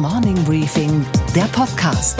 Morning 0.00 0.42
Briefing, 0.44 1.04
der 1.36 1.44
Podcast. 1.52 2.18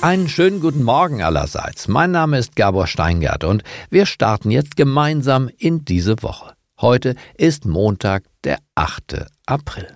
Einen 0.00 0.28
schönen 0.28 0.60
guten 0.60 0.84
Morgen 0.84 1.24
allerseits. 1.24 1.88
Mein 1.88 2.12
Name 2.12 2.38
ist 2.38 2.54
Gabor 2.54 2.86
Steingart 2.86 3.42
und 3.42 3.64
wir 3.90 4.06
starten 4.06 4.52
jetzt 4.52 4.76
gemeinsam 4.76 5.50
in 5.58 5.84
diese 5.84 6.22
Woche. 6.22 6.54
Heute 6.80 7.16
ist 7.36 7.66
Montag, 7.66 8.26
der 8.44 8.58
8. 8.76 9.26
April. 9.46 9.88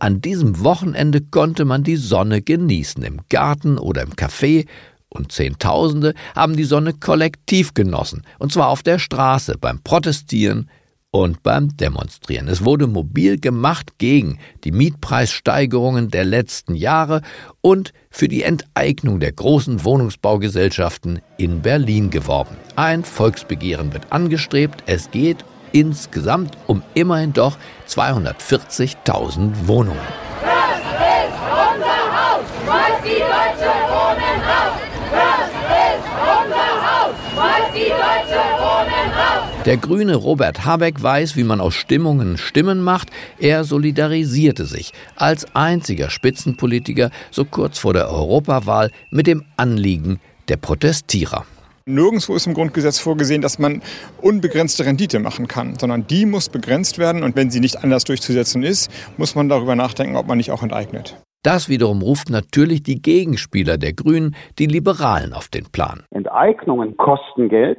An 0.00 0.20
diesem 0.20 0.64
Wochenende 0.64 1.20
konnte 1.20 1.64
man 1.64 1.84
die 1.84 1.94
Sonne 1.94 2.42
genießen, 2.42 3.04
im 3.04 3.20
Garten 3.28 3.78
oder 3.78 4.02
im 4.02 4.14
Café, 4.14 4.66
und 5.08 5.30
Zehntausende 5.30 6.14
haben 6.34 6.56
die 6.56 6.64
Sonne 6.64 6.94
kollektiv 6.94 7.74
genossen, 7.74 8.24
und 8.40 8.52
zwar 8.52 8.68
auf 8.68 8.82
der 8.82 8.98
Straße, 8.98 9.56
beim 9.58 9.80
Protestieren 9.82 10.68
und 11.10 11.42
beim 11.42 11.76
Demonstrieren. 11.76 12.48
Es 12.48 12.64
wurde 12.64 12.86
mobil 12.86 13.38
gemacht 13.38 13.98
gegen 13.98 14.38
die 14.64 14.72
Mietpreissteigerungen 14.72 16.10
der 16.10 16.24
letzten 16.24 16.74
Jahre 16.74 17.22
und 17.62 17.92
für 18.10 18.28
die 18.28 18.42
Enteignung 18.42 19.18
der 19.18 19.32
großen 19.32 19.84
Wohnungsbaugesellschaften 19.84 21.20
in 21.38 21.62
Berlin 21.62 22.10
geworben. 22.10 22.56
Ein 22.76 23.04
Volksbegehren 23.04 23.92
wird 23.92 24.12
angestrebt. 24.12 24.82
Es 24.86 25.10
geht 25.10 25.44
insgesamt 25.72 26.58
um 26.66 26.82
immerhin 26.94 27.32
doch 27.32 27.56
240.000 27.88 29.66
Wohnungen. 29.66 29.98
Das 30.42 30.78
ist 30.78 31.38
unser 31.40 32.00
Haus, 32.12 32.44
was 32.66 33.02
die 33.02 33.18
Deutsche 33.18 33.72
Wohnen 33.88 34.40
raus. 34.44 34.80
Das 35.10 35.48
ist 35.88 36.06
unser 36.20 36.68
Haus, 36.84 37.14
was 37.34 37.72
die 37.72 37.88
Deutsche 37.88 38.42
Wohnen 38.60 39.12
raus. 39.12 39.57
Der 39.68 39.76
grüne 39.76 40.16
Robert 40.16 40.64
Habeck 40.64 41.02
weiß, 41.02 41.36
wie 41.36 41.44
man 41.44 41.60
aus 41.60 41.74
Stimmungen 41.74 42.38
Stimmen 42.38 42.80
macht. 42.80 43.10
Er 43.38 43.64
solidarisierte 43.64 44.64
sich 44.64 44.94
als 45.14 45.54
einziger 45.54 46.08
Spitzenpolitiker 46.08 47.10
so 47.30 47.44
kurz 47.44 47.78
vor 47.78 47.92
der 47.92 48.10
Europawahl 48.10 48.90
mit 49.10 49.26
dem 49.26 49.44
Anliegen 49.58 50.20
der 50.48 50.56
Protestierer. 50.56 51.44
Nirgendwo 51.84 52.34
ist 52.34 52.46
im 52.46 52.54
Grundgesetz 52.54 52.98
vorgesehen, 52.98 53.42
dass 53.42 53.58
man 53.58 53.82
unbegrenzte 54.22 54.86
Rendite 54.86 55.18
machen 55.18 55.48
kann, 55.48 55.78
sondern 55.78 56.06
die 56.06 56.24
muss 56.24 56.48
begrenzt 56.48 56.98
werden 56.98 57.22
und 57.22 57.36
wenn 57.36 57.50
sie 57.50 57.60
nicht 57.60 57.84
anders 57.84 58.04
durchzusetzen 58.04 58.62
ist, 58.62 58.90
muss 59.18 59.34
man 59.34 59.50
darüber 59.50 59.76
nachdenken, 59.76 60.16
ob 60.16 60.26
man 60.26 60.38
nicht 60.38 60.50
auch 60.50 60.62
enteignet. 60.62 61.20
Das 61.42 61.68
wiederum 61.68 62.00
ruft 62.00 62.30
natürlich 62.30 62.82
die 62.82 63.02
Gegenspieler 63.02 63.76
der 63.76 63.92
Grünen, 63.92 64.34
die 64.58 64.66
Liberalen, 64.66 65.34
auf 65.34 65.48
den 65.48 65.66
Plan. 65.66 66.04
Enteignungen 66.10 66.96
kosten 66.96 67.50
Geld, 67.50 67.78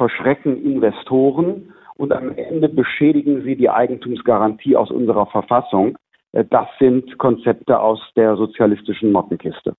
verschrecken 0.00 0.56
Investoren 0.64 1.74
und 1.96 2.10
am 2.10 2.34
Ende 2.34 2.70
beschädigen 2.70 3.42
sie 3.42 3.54
die 3.54 3.68
Eigentumsgarantie 3.68 4.74
aus 4.74 4.90
unserer 4.90 5.26
Verfassung. 5.26 5.98
Äh, 6.32 6.46
Das 6.48 6.68
sind 6.78 7.18
Konzepte 7.18 7.78
aus 7.78 8.00
der 8.16 8.34
sozialistischen 8.36 9.12
Mottenkiste. 9.12 9.74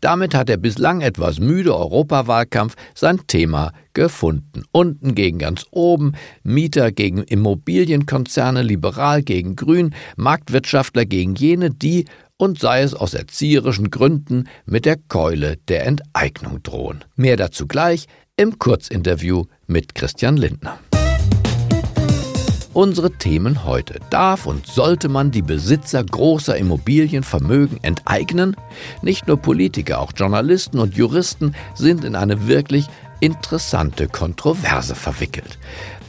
Damit 0.00 0.34
hat 0.34 0.48
der 0.48 0.56
bislang 0.56 1.00
etwas 1.00 1.40
müde 1.40 1.76
Europawahlkampf 1.76 2.74
sein 2.94 3.20
Thema 3.26 3.72
gefunden. 3.94 4.64
Unten 4.72 5.14
gegen 5.14 5.38
ganz 5.38 5.66
oben, 5.70 6.12
Mieter 6.42 6.92
gegen 6.92 7.22
Immobilienkonzerne, 7.22 8.62
liberal 8.62 9.22
gegen 9.22 9.56
grün, 9.56 9.94
Marktwirtschaftler 10.16 11.04
gegen 11.04 11.34
jene, 11.34 11.70
die, 11.70 12.04
und 12.36 12.58
sei 12.58 12.82
es 12.82 12.94
aus 12.94 13.14
erzieherischen 13.14 13.90
Gründen, 13.90 14.48
mit 14.64 14.86
der 14.86 14.96
Keule 15.08 15.58
der 15.68 15.86
Enteignung 15.86 16.62
drohen. 16.62 17.04
Mehr 17.16 17.36
dazu 17.36 17.66
gleich 17.66 18.06
im 18.36 18.58
Kurzinterview 18.58 19.44
mit 19.66 19.94
Christian 19.94 20.36
Lindner. 20.36 20.78
Unsere 22.72 23.10
Themen 23.10 23.64
heute. 23.64 23.98
Darf 24.10 24.46
und 24.46 24.64
sollte 24.64 25.08
man 25.08 25.32
die 25.32 25.42
Besitzer 25.42 26.04
großer 26.04 26.56
Immobilienvermögen 26.56 27.82
enteignen? 27.82 28.54
Nicht 29.02 29.26
nur 29.26 29.38
Politiker, 29.38 29.98
auch 29.98 30.12
Journalisten 30.14 30.78
und 30.78 30.96
Juristen 30.96 31.56
sind 31.74 32.04
in 32.04 32.14
eine 32.14 32.46
wirklich 32.46 32.86
interessante 33.18 34.06
Kontroverse 34.06 34.94
verwickelt. 34.94 35.58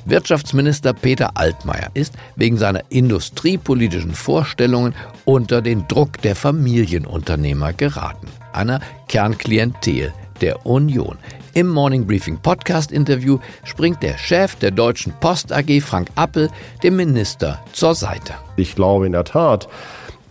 Wirtschaftsminister 0.05 0.93
Peter 0.93 1.31
Altmaier 1.35 1.89
ist 1.95 2.13
wegen 2.35 2.57
seiner 2.57 2.83
industriepolitischen 2.89 4.13
Vorstellungen 4.13 4.93
unter 5.25 5.63
den 5.63 5.87
Druck 5.87 6.21
der 6.21 6.35
Familienunternehmer 6.35 7.73
geraten, 7.73 8.27
einer 8.53 8.81
Kernklientel 9.07 10.13
der 10.41 10.65
Union. 10.65 11.17
Im 11.53 11.67
Morning 11.67 12.07
Briefing 12.07 12.37
Podcast 12.37 12.91
Interview 12.91 13.39
springt 13.65 14.01
der 14.01 14.17
Chef 14.17 14.55
der 14.55 14.71
Deutschen 14.71 15.13
Post 15.19 15.51
AG, 15.51 15.81
Frank 15.81 16.09
Appel, 16.15 16.49
dem 16.81 16.95
Minister 16.95 17.61
zur 17.73 17.93
Seite. 17.93 18.33
Ich 18.55 18.75
glaube 18.75 19.05
in 19.05 19.11
der 19.11 19.25
Tat, 19.25 19.67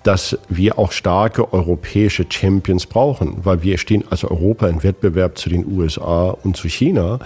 dass 0.02 0.38
wir 0.48 0.78
auch 0.78 0.92
starke 0.92 1.52
europäische 1.52 2.24
Champions 2.28 2.86
brauchen, 2.86 3.44
weil 3.44 3.62
wir 3.62 3.76
stehen 3.76 4.04
als 4.08 4.24
Europa 4.24 4.66
im 4.68 4.82
Wettbewerb 4.82 5.36
zu 5.36 5.50
den 5.50 5.66
USA 5.66 6.30
und 6.42 6.56
zu 6.56 6.68
China. 6.68 7.18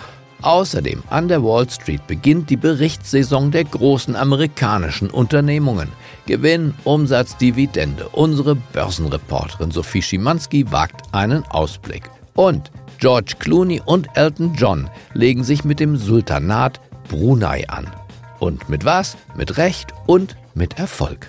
Außerdem 0.43 1.05
an 1.09 1.29
der 1.29 1.43
Wall 1.43 1.71
Street 1.71 2.07
beginnt 2.07 2.51
die 2.51 2.57
Berichtssaison 2.57 3.51
der 3.51 3.65
großen 3.65 4.17
amerikanischen 4.17 5.09
Unternehmungen. 5.09 5.89
Gewinn, 6.27 6.75
Umsatz, 6.85 7.37
Dividende. 7.37 8.09
Unsere 8.11 8.57
Börsenreporterin 8.57 9.71
Sophie 9.71 10.03
Schimanski 10.03 10.71
wagt 10.71 11.03
einen 11.13 11.45
Ausblick. 11.45 12.11
Und 12.35 12.71
George 13.05 13.35
Clooney 13.39 13.83
und 13.85 14.09
Elton 14.15 14.55
John 14.55 14.89
legen 15.13 15.45
sich 15.45 15.63
mit 15.63 15.79
dem 15.79 15.99
Sultanat 15.99 16.81
Brunei 17.07 17.69
an. 17.69 17.87
Und 18.39 18.71
mit 18.71 18.87
was? 18.87 19.19
Mit 19.37 19.59
Recht 19.59 19.93
und 20.07 20.39
mit 20.55 20.79
Erfolg. 20.79 21.29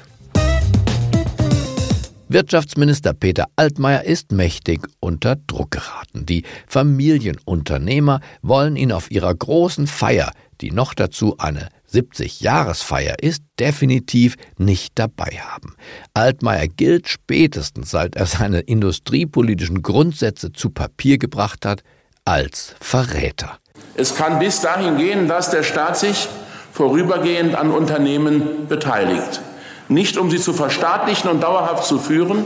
Wirtschaftsminister 2.30 3.14
Peter 3.14 3.48
Altmaier 3.58 4.06
ist 4.06 4.32
mächtig 4.32 4.88
unter 5.02 5.36
Druck 5.36 5.72
geraten. 5.72 6.26
Die 6.26 6.44
Familienunternehmer 6.66 8.22
wollen 8.42 8.78
ihn 8.78 8.94
auf 8.94 9.12
ihrer 9.12 9.36
großen 9.36 9.88
Feier, 9.88 10.32
die 10.62 10.72
noch 10.72 10.94
dazu 10.94 11.36
eine 11.40 11.68
70-Jahresfeier 11.96 13.16
ist, 13.22 13.44
definitiv 13.60 14.36
nicht 14.58 14.94
dabei 14.96 15.40
haben. 15.40 15.76
Altmaier 16.14 16.68
gilt 16.68 17.08
spätestens, 17.08 17.92
seit 17.92 18.16
er 18.16 18.26
seine 18.26 18.60
industriepolitischen 18.60 19.82
Grundsätze 19.82 20.52
zu 20.52 20.70
Papier 20.70 21.18
gebracht 21.18 21.66
hat, 21.66 21.84
als 22.26 22.76
Verräter. 22.80 23.60
Es 23.96 24.16
kann 24.16 24.40
bis 24.40 24.62
dahin 24.62 24.98
gehen, 24.98 25.28
dass 25.28 25.52
der 25.52 25.64
Staat 25.64 25.98
sich 25.98 26.28
vorübergehend 26.72 27.56
an 27.56 27.72
Unternehmen 27.72 28.68
beteiligt. 28.68 29.42
Nicht 29.88 30.18
um 30.18 30.30
sie 30.30 30.40
zu 30.40 30.54
verstaatlichen 30.54 31.30
und 31.30 31.42
dauerhaft 31.42 31.86
zu 31.86 32.00
führen, 32.00 32.46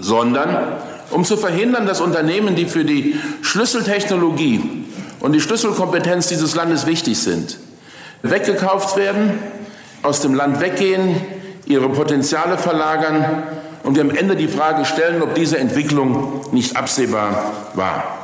sondern 0.00 0.78
um 1.10 1.24
zu 1.24 1.36
verhindern, 1.36 1.86
dass 1.86 2.00
Unternehmen, 2.00 2.56
die 2.56 2.66
für 2.66 2.84
die 2.84 3.16
Schlüsseltechnologie 3.42 4.84
und 5.20 5.32
die 5.32 5.40
Schlüsselkompetenz 5.40 6.28
dieses 6.28 6.54
Landes 6.54 6.86
wichtig 6.86 7.18
sind, 7.18 7.58
weggekauft 8.22 8.96
werden, 8.96 9.38
aus 10.02 10.20
dem 10.20 10.34
Land 10.34 10.60
weggehen, 10.60 11.16
ihre 11.66 11.88
Potenziale 11.88 12.58
verlagern 12.58 13.42
und 13.82 13.96
wir 13.96 14.02
am 14.02 14.10
Ende 14.10 14.36
die 14.36 14.48
Frage 14.48 14.84
stellen, 14.84 15.22
ob 15.22 15.34
diese 15.34 15.58
Entwicklung 15.58 16.42
nicht 16.52 16.76
absehbar 16.76 17.52
war. 17.74 18.20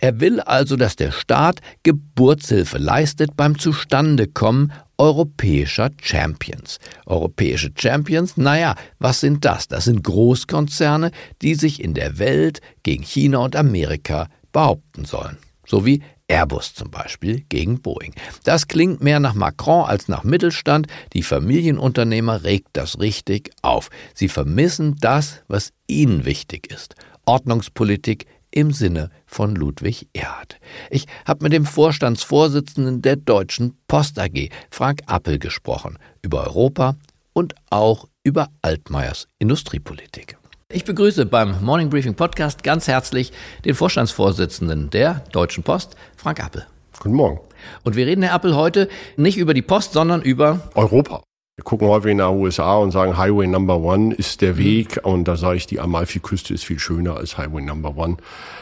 Er 0.00 0.20
will 0.20 0.40
also, 0.40 0.76
dass 0.76 0.94
der 0.94 1.10
Staat 1.10 1.60
Geburtshilfe 1.82 2.78
leistet 2.78 3.36
beim 3.36 3.58
Zustandekommen 3.58 4.72
europäischer 4.96 5.90
Champions. 6.00 6.78
Europäische 7.06 7.70
Champions, 7.76 8.36
naja, 8.36 8.76
was 8.98 9.20
sind 9.20 9.44
das? 9.44 9.66
Das 9.66 9.84
sind 9.84 10.04
Großkonzerne, 10.04 11.10
die 11.42 11.54
sich 11.56 11.82
in 11.82 11.94
der 11.94 12.18
Welt 12.18 12.60
gegen 12.84 13.02
China 13.02 13.38
und 13.38 13.56
Amerika 13.56 14.28
behaupten 14.52 15.04
sollen. 15.04 15.38
So 15.66 15.84
wie 15.84 16.02
Airbus 16.28 16.74
zum 16.74 16.90
Beispiel 16.90 17.40
gegen 17.48 17.80
Boeing. 17.80 18.14
Das 18.44 18.68
klingt 18.68 19.02
mehr 19.02 19.18
nach 19.18 19.34
Macron 19.34 19.86
als 19.86 20.08
nach 20.08 20.24
Mittelstand. 20.24 20.86
Die 21.14 21.22
Familienunternehmer 21.22 22.44
regt 22.44 22.68
das 22.74 23.00
richtig 23.00 23.50
auf. 23.62 23.88
Sie 24.14 24.28
vermissen 24.28 24.96
das, 25.00 25.42
was 25.48 25.72
ihnen 25.86 26.24
wichtig 26.24 26.70
ist. 26.70 26.94
Ordnungspolitik 27.24 28.26
im 28.50 28.72
Sinne 28.72 29.10
von 29.26 29.54
Ludwig 29.54 30.08
Erhard. 30.12 30.58
Ich 30.90 31.06
habe 31.26 31.44
mit 31.44 31.52
dem 31.52 31.66
Vorstandsvorsitzenden 31.66 33.02
der 33.02 33.16
Deutschen 33.16 33.76
Post 33.88 34.18
AG, 34.18 34.48
Frank 34.70 35.02
Appel, 35.06 35.38
gesprochen 35.38 35.98
über 36.22 36.44
Europa 36.46 36.96
und 37.32 37.54
auch 37.70 38.08
über 38.22 38.48
Altmaiers 38.62 39.28
Industriepolitik. 39.38 40.37
Ich 40.70 40.84
begrüße 40.84 41.24
beim 41.24 41.64
Morning 41.64 41.88
Briefing 41.88 42.14
Podcast 42.14 42.62
ganz 42.62 42.88
herzlich 42.88 43.32
den 43.64 43.74
Vorstandsvorsitzenden 43.74 44.90
der 44.90 45.24
Deutschen 45.32 45.64
Post, 45.64 45.96
Frank 46.14 46.44
Appel. 46.44 46.66
Guten 46.98 47.14
Morgen. 47.14 47.40
Und 47.84 47.96
wir 47.96 48.06
reden, 48.06 48.22
Herr 48.22 48.34
Appel, 48.34 48.54
heute 48.54 48.90
nicht 49.16 49.38
über 49.38 49.54
die 49.54 49.62
Post, 49.62 49.94
sondern 49.94 50.20
über 50.20 50.68
Europa. 50.74 51.22
Wir 51.56 51.64
gucken 51.64 51.88
häufig 51.88 52.14
nach 52.14 52.32
USA 52.32 52.76
und 52.76 52.90
sagen, 52.90 53.16
Highway 53.16 53.46
Number 53.46 53.78
One 53.78 54.14
ist 54.14 54.42
der 54.42 54.58
Weg. 54.58 55.00
Und 55.04 55.24
da 55.24 55.38
sage 55.38 55.56
ich, 55.56 55.66
die 55.66 55.80
Amalfiküste 55.80 56.52
ist 56.52 56.66
viel 56.66 56.78
schöner 56.78 57.16
als 57.16 57.38
Highway 57.38 57.62
Number 57.62 57.96
One. 57.96 58.18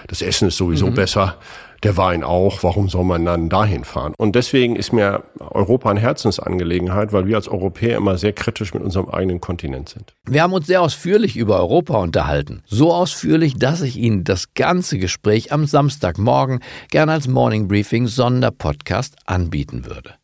Das 0.06 0.23
Essen 0.23 0.47
ist 0.47 0.59
sowieso 0.59 0.93
besser. 0.93 1.38
Der 1.82 1.96
Wein 1.96 2.25
auch, 2.25 2.62
warum 2.62 2.88
soll 2.88 3.05
man 3.05 3.25
dann 3.25 3.49
dahin 3.49 3.84
fahren? 3.84 4.14
Und 4.17 4.34
deswegen 4.34 4.76
ist 4.76 4.93
mir 4.93 5.25
Europa 5.38 5.90
eine 5.90 6.00
Herzensangelegenheit, 6.00 7.12
weil 7.12 7.26
wir 7.26 7.37
als 7.37 7.49
Europäer 7.49 7.96
immer 7.96 8.19
sehr 8.19 8.32
kritisch 8.32 8.75
mit 8.75 8.82
unserem 8.82 9.08
eigenen 9.08 9.40
Kontinent 9.40 9.88
sind. 9.88 10.14
Wir 10.28 10.43
haben 10.43 10.52
uns 10.52 10.67
sehr 10.67 10.82
ausführlich 10.82 11.37
über 11.37 11.58
Europa 11.58 11.99
unterhalten. 11.99 12.62
So 12.67 12.93
ausführlich, 12.93 13.58
dass 13.58 13.82
ich 13.82 13.96
Ihnen 13.96 14.25
das 14.25 14.55
ganze 14.55 14.99
Gespräch 14.99 15.52
am 15.52 15.67
Samstagmorgen 15.67 16.61
gerne 16.90 17.12
als 17.12 17.28
Morning 17.28 17.69
Briefing 17.69 18.06
Sonderpodcast 18.06 19.17
anbieten 19.26 19.87
würde. 19.87 20.14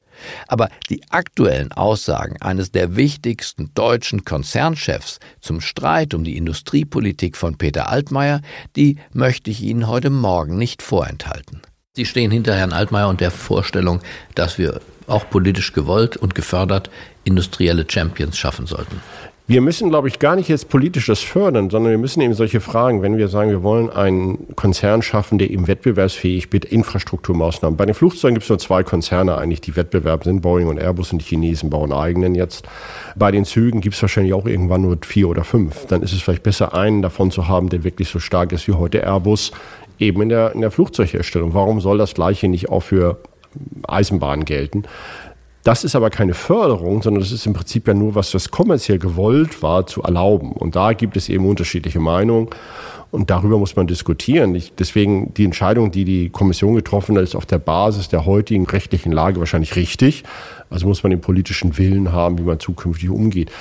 Aber 0.48 0.68
die 0.88 1.02
aktuellen 1.10 1.72
Aussagen 1.72 2.40
eines 2.40 2.72
der 2.72 2.96
wichtigsten 2.96 3.72
deutschen 3.74 4.24
Konzernchefs 4.24 5.18
zum 5.40 5.60
Streit 5.60 6.14
um 6.14 6.24
die 6.24 6.36
Industriepolitik 6.36 7.36
von 7.36 7.58
Peter 7.58 7.88
Altmaier, 7.88 8.40
die 8.76 8.98
möchte 9.12 9.50
ich 9.50 9.62
Ihnen 9.62 9.88
heute 9.88 10.10
Morgen 10.10 10.56
nicht 10.56 10.82
vorenthalten. 10.82 11.62
Sie 11.94 12.06
stehen 12.06 12.30
hinter 12.30 12.54
Herrn 12.54 12.72
Altmaier 12.72 13.08
und 13.08 13.20
der 13.20 13.30
Vorstellung, 13.30 14.00
dass 14.34 14.56
wir 14.56 14.80
auch 15.06 15.28
politisch 15.28 15.72
gewollt 15.72 16.16
und 16.16 16.34
gefördert 16.34 16.90
industrielle 17.24 17.84
Champions 17.88 18.38
schaffen 18.38 18.66
sollten. 18.66 19.00
Wir 19.52 19.60
müssen, 19.60 19.90
glaube 19.90 20.08
ich, 20.08 20.18
gar 20.18 20.34
nicht 20.34 20.48
jetzt 20.48 20.70
politisch 20.70 21.08
das 21.08 21.20
fördern, 21.20 21.68
sondern 21.68 21.90
wir 21.90 21.98
müssen 21.98 22.22
eben 22.22 22.32
solche 22.32 22.62
Fragen, 22.62 23.02
wenn 23.02 23.18
wir 23.18 23.28
sagen, 23.28 23.50
wir 23.50 23.62
wollen 23.62 23.90
einen 23.90 24.56
Konzern 24.56 25.02
schaffen, 25.02 25.36
der 25.36 25.50
eben 25.50 25.68
wettbewerbsfähig 25.68 26.50
mit 26.50 26.64
Infrastrukturmaßnahmen. 26.64 27.76
Bei 27.76 27.84
den 27.84 27.94
Flugzeugen 27.94 28.34
gibt 28.34 28.44
es 28.44 28.48
nur 28.48 28.58
zwei 28.58 28.82
Konzerne 28.82 29.36
eigentlich, 29.36 29.60
die 29.60 29.76
Wettbewerb 29.76 30.24
sind, 30.24 30.40
Boeing 30.40 30.68
und 30.68 30.78
Airbus 30.78 31.12
und 31.12 31.18
die 31.18 31.26
Chinesen 31.26 31.68
bauen 31.68 31.92
eigenen 31.92 32.34
jetzt. 32.34 32.66
Bei 33.14 33.30
den 33.30 33.44
Zügen 33.44 33.82
gibt 33.82 33.94
es 33.94 34.00
wahrscheinlich 34.00 34.32
auch 34.32 34.46
irgendwann 34.46 34.80
nur 34.80 34.96
vier 35.04 35.28
oder 35.28 35.44
fünf. 35.44 35.84
Dann 35.84 36.02
ist 36.02 36.14
es 36.14 36.22
vielleicht 36.22 36.44
besser, 36.44 36.72
einen 36.72 37.02
davon 37.02 37.30
zu 37.30 37.46
haben, 37.46 37.68
der 37.68 37.84
wirklich 37.84 38.08
so 38.08 38.20
stark 38.20 38.52
ist 38.52 38.66
wie 38.68 38.72
heute 38.72 39.02
Airbus, 39.02 39.52
eben 39.98 40.22
in 40.22 40.30
der, 40.30 40.52
in 40.54 40.62
der 40.62 40.70
Flugzeugherstellung. 40.70 41.52
Warum 41.52 41.82
soll 41.82 41.98
das 41.98 42.14
Gleiche 42.14 42.48
nicht 42.48 42.70
auch 42.70 42.84
für 42.84 43.18
Eisenbahnen 43.86 44.46
gelten? 44.46 44.84
Das 45.64 45.84
ist 45.84 45.94
aber 45.94 46.10
keine 46.10 46.34
Förderung, 46.34 47.02
sondern 47.02 47.22
das 47.22 47.30
ist 47.30 47.46
im 47.46 47.52
Prinzip 47.52 47.86
ja 47.86 47.94
nur, 47.94 48.14
was 48.14 48.32
das 48.32 48.50
kommerziell 48.50 48.98
gewollt 48.98 49.62
war, 49.62 49.86
zu 49.86 50.02
erlauben. 50.02 50.52
Und 50.52 50.74
da 50.74 50.92
gibt 50.92 51.16
es 51.16 51.28
eben 51.28 51.46
unterschiedliche 51.46 52.00
Meinungen. 52.00 52.48
Und 53.12 53.28
darüber 53.28 53.58
muss 53.58 53.76
man 53.76 53.86
diskutieren. 53.86 54.54
Ich, 54.54 54.72
deswegen 54.74 55.34
die 55.34 55.44
Entscheidung, 55.44 55.90
die 55.90 56.06
die 56.06 56.30
Kommission 56.30 56.74
getroffen 56.74 57.14
hat, 57.16 57.22
ist 57.22 57.36
auf 57.36 57.44
der 57.44 57.58
Basis 57.58 58.08
der 58.08 58.24
heutigen 58.24 58.64
rechtlichen 58.64 59.12
Lage 59.12 59.38
wahrscheinlich 59.38 59.76
richtig. 59.76 60.24
Also 60.70 60.86
muss 60.86 61.02
man 61.02 61.10
den 61.10 61.20
politischen 61.20 61.76
Willen 61.76 62.12
haben, 62.12 62.38
wie 62.38 62.42
man 62.42 62.58
zukünftig 62.58 63.10
umgeht. 63.10 63.52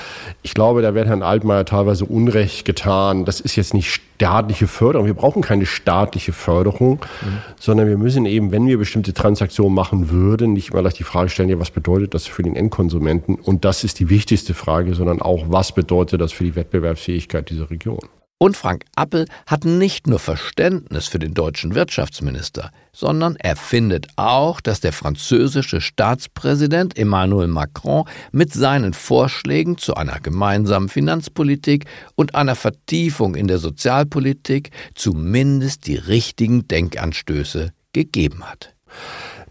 Ich 0.41 0.53
glaube, 0.53 0.81
da 0.81 0.95
wird 0.95 1.07
Herrn 1.07 1.21
Altmaier 1.21 1.65
teilweise 1.65 2.05
Unrecht 2.05 2.63
getan. 2.63 3.25
Das 3.25 3.41
ist 3.41 3.57
jetzt 3.57 3.73
nicht 3.73 3.91
staatliche 3.91 4.67
Förderung. 4.67 5.05
Wir 5.05 5.15
brauchen 5.15 5.41
keine 5.41 5.65
staatliche 5.65 6.31
Förderung, 6.31 6.99
mhm. 7.21 7.39
sondern 7.59 7.89
wir 7.89 7.97
müssen 7.97 8.25
eben, 8.25 8.53
wenn 8.53 8.65
wir 8.65 8.77
bestimmte 8.77 9.13
Transaktionen 9.13 9.75
machen 9.75 10.09
würden, 10.11 10.53
nicht 10.53 10.71
immer 10.71 10.81
gleich 10.81 10.93
die 10.93 11.03
Frage 11.03 11.29
stellen, 11.29 11.49
ja, 11.49 11.59
was 11.59 11.71
bedeutet 11.71 12.13
das 12.13 12.25
für 12.25 12.43
den 12.43 12.55
Endkonsumenten? 12.55 13.35
Und 13.35 13.65
das 13.65 13.83
ist 13.83 13.99
die 13.99 14.07
wichtigste 14.07 14.53
Frage, 14.53 14.95
sondern 14.95 15.21
auch, 15.21 15.47
was 15.49 15.73
bedeutet 15.73 16.21
das 16.21 16.31
für 16.31 16.45
die 16.45 16.55
Wettbewerbsfähigkeit 16.55 17.49
dieser 17.49 17.69
Region? 17.69 17.99
Und 18.41 18.57
Frank 18.57 18.85
Appel 18.95 19.27
hat 19.45 19.65
nicht 19.65 20.07
nur 20.07 20.17
Verständnis 20.17 21.07
für 21.07 21.19
den 21.19 21.35
deutschen 21.35 21.75
Wirtschaftsminister, 21.75 22.71
sondern 22.91 23.35
er 23.35 23.55
findet 23.55 24.07
auch, 24.15 24.61
dass 24.61 24.79
der 24.79 24.93
französische 24.93 25.79
Staatspräsident 25.79 26.97
Emmanuel 26.97 27.45
Macron 27.45 28.05
mit 28.31 28.51
seinen 28.51 28.95
Vorschlägen 28.95 29.77
zu 29.77 29.93
einer 29.93 30.19
gemeinsamen 30.19 30.89
Finanzpolitik 30.89 31.85
und 32.15 32.33
einer 32.33 32.55
Vertiefung 32.55 33.35
in 33.35 33.47
der 33.47 33.59
Sozialpolitik 33.59 34.71
zumindest 34.95 35.85
die 35.85 35.97
richtigen 35.97 36.67
Denkanstöße 36.67 37.73
gegeben 37.93 38.43
hat 38.49 38.73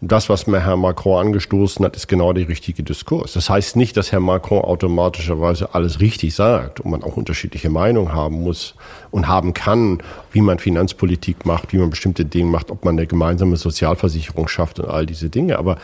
das, 0.02 0.30
was 0.30 0.46
mir 0.46 0.60
Herr 0.60 0.78
Macron 0.78 1.26
angestoßen 1.26 1.84
hat, 1.84 1.94
ist 1.94 2.08
genau 2.08 2.32
der 2.32 2.48
richtige 2.48 2.82
Diskurs. 2.82 3.34
Das 3.34 3.50
heißt 3.50 3.76
nicht, 3.76 3.98
dass 3.98 4.12
Herr 4.12 4.20
Macron 4.20 4.62
automatischerweise 4.62 5.74
alles 5.74 6.00
richtig 6.00 6.34
sagt 6.34 6.80
und 6.80 6.90
man 6.90 7.02
auch 7.02 7.18
unterschiedliche 7.18 7.68
Meinungen 7.68 8.14
haben 8.14 8.42
muss 8.42 8.74
und 9.10 9.28
haben 9.28 9.52
kann, 9.52 10.02
wie 10.32 10.40
man 10.40 10.58
Finanzpolitik 10.58 11.44
macht, 11.44 11.74
wie 11.74 11.78
man 11.78 11.90
bestimmte 11.90 12.24
Dinge 12.24 12.50
macht, 12.50 12.70
ob 12.70 12.84
man 12.86 12.96
eine 12.96 13.06
gemeinsame 13.06 13.56
Sozialversicherung 13.56 14.48
schafft 14.48 14.80
und 14.80 14.88
all 14.88 15.04
diese 15.04 15.28
Dinge. 15.28 15.58
Aber 15.58 15.76